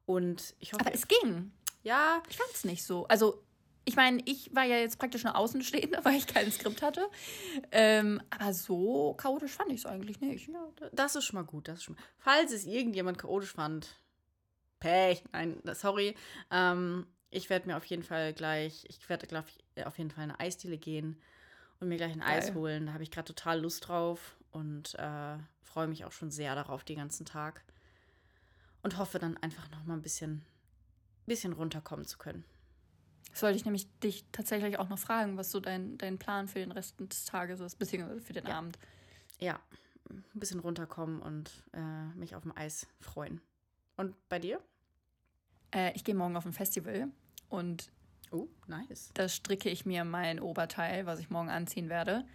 [0.06, 0.86] Und ich hoffe.
[0.86, 1.52] Aber es ging.
[1.84, 2.22] Ja.
[2.30, 3.08] Ich fand es nicht so.
[3.08, 3.44] Also,
[3.88, 7.08] ich meine, ich war ja jetzt praktisch eine Außenstehende, weil ich kein Skript hatte.
[7.72, 10.50] Ähm, aber so chaotisch fand ich es eigentlich nicht.
[10.50, 11.70] Ja, das ist schon mal gut.
[11.70, 12.02] Das schon mal.
[12.18, 13.96] Falls es irgendjemand chaotisch fand,
[14.82, 15.24] Pech.
[15.32, 16.16] Nein, sorry.
[16.52, 20.26] Ähm, ich werde mir auf jeden Fall gleich, ich werde, glaube ich, auf jeden Fall
[20.26, 21.16] in eine Eisdiele gehen
[21.80, 22.40] und mir gleich ein Geil.
[22.40, 22.88] Eis holen.
[22.88, 26.84] Da habe ich gerade total Lust drauf und äh, freue mich auch schon sehr darauf
[26.84, 27.64] den ganzen Tag
[28.84, 30.44] und hoffe dann einfach noch mal ein bisschen,
[31.26, 32.44] bisschen runterkommen zu können.
[33.38, 36.72] Sollte ich nämlich dich tatsächlich auch noch fragen, was so dein, dein Plan für den
[36.72, 38.58] Rest des Tages ist, beziehungsweise für den ja.
[38.58, 38.78] Abend.
[39.40, 39.60] Ja,
[40.10, 43.42] ein bisschen runterkommen und äh, mich auf dem Eis freuen.
[43.96, 44.60] Und bei dir?
[45.74, 47.10] Äh, ich gehe morgen auf ein Festival
[47.50, 47.92] und
[48.32, 49.12] oh, nice.
[49.14, 52.26] da stricke ich mir mein Oberteil, was ich morgen anziehen werde.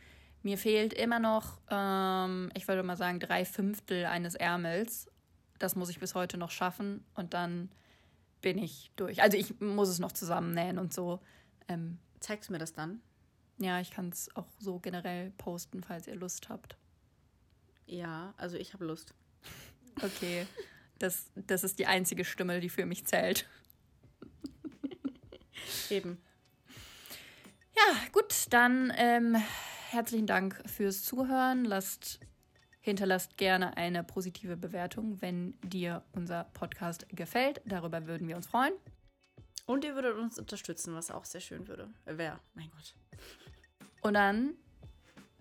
[0.43, 5.09] Mir fehlt immer noch, ähm, ich würde mal sagen, drei Fünftel eines Ärmels
[5.63, 7.71] das muss ich bis heute noch schaffen und dann
[8.43, 9.23] bin ich durch.
[9.23, 11.21] Also ich muss es noch zusammennähen und so.
[11.69, 13.01] Ähm, Zeigst du mir das dann?
[13.59, 16.77] Ja, ich kann es auch so generell posten, falls ihr Lust habt.
[17.87, 19.15] Ja, also ich habe Lust.
[20.03, 20.47] Okay,
[20.99, 23.49] das, das ist die einzige Stimme, die für mich zählt.
[25.91, 26.21] Eben.
[27.77, 29.37] Ja, gut, dann ähm,
[29.91, 31.65] herzlichen Dank fürs Zuhören.
[31.65, 32.21] Lasst
[32.85, 37.63] Hinterlasst gerne eine positive Bewertung, wenn dir unser Podcast gefällt.
[37.65, 38.73] Darüber würden wir uns freuen.
[39.67, 41.89] Und ihr würdet uns unterstützen, was auch sehr schön würde.
[42.05, 42.41] Wer?
[42.55, 42.95] Mein Gott.
[44.03, 44.55] Und dann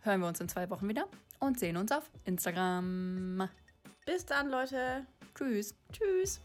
[0.02, 1.08] hören wir uns in zwei Wochen wieder
[1.40, 3.50] und sehen uns auf Instagram.
[4.06, 5.08] Bis dann, Leute.
[5.34, 5.76] Tschüss.
[5.92, 6.42] Tschüss.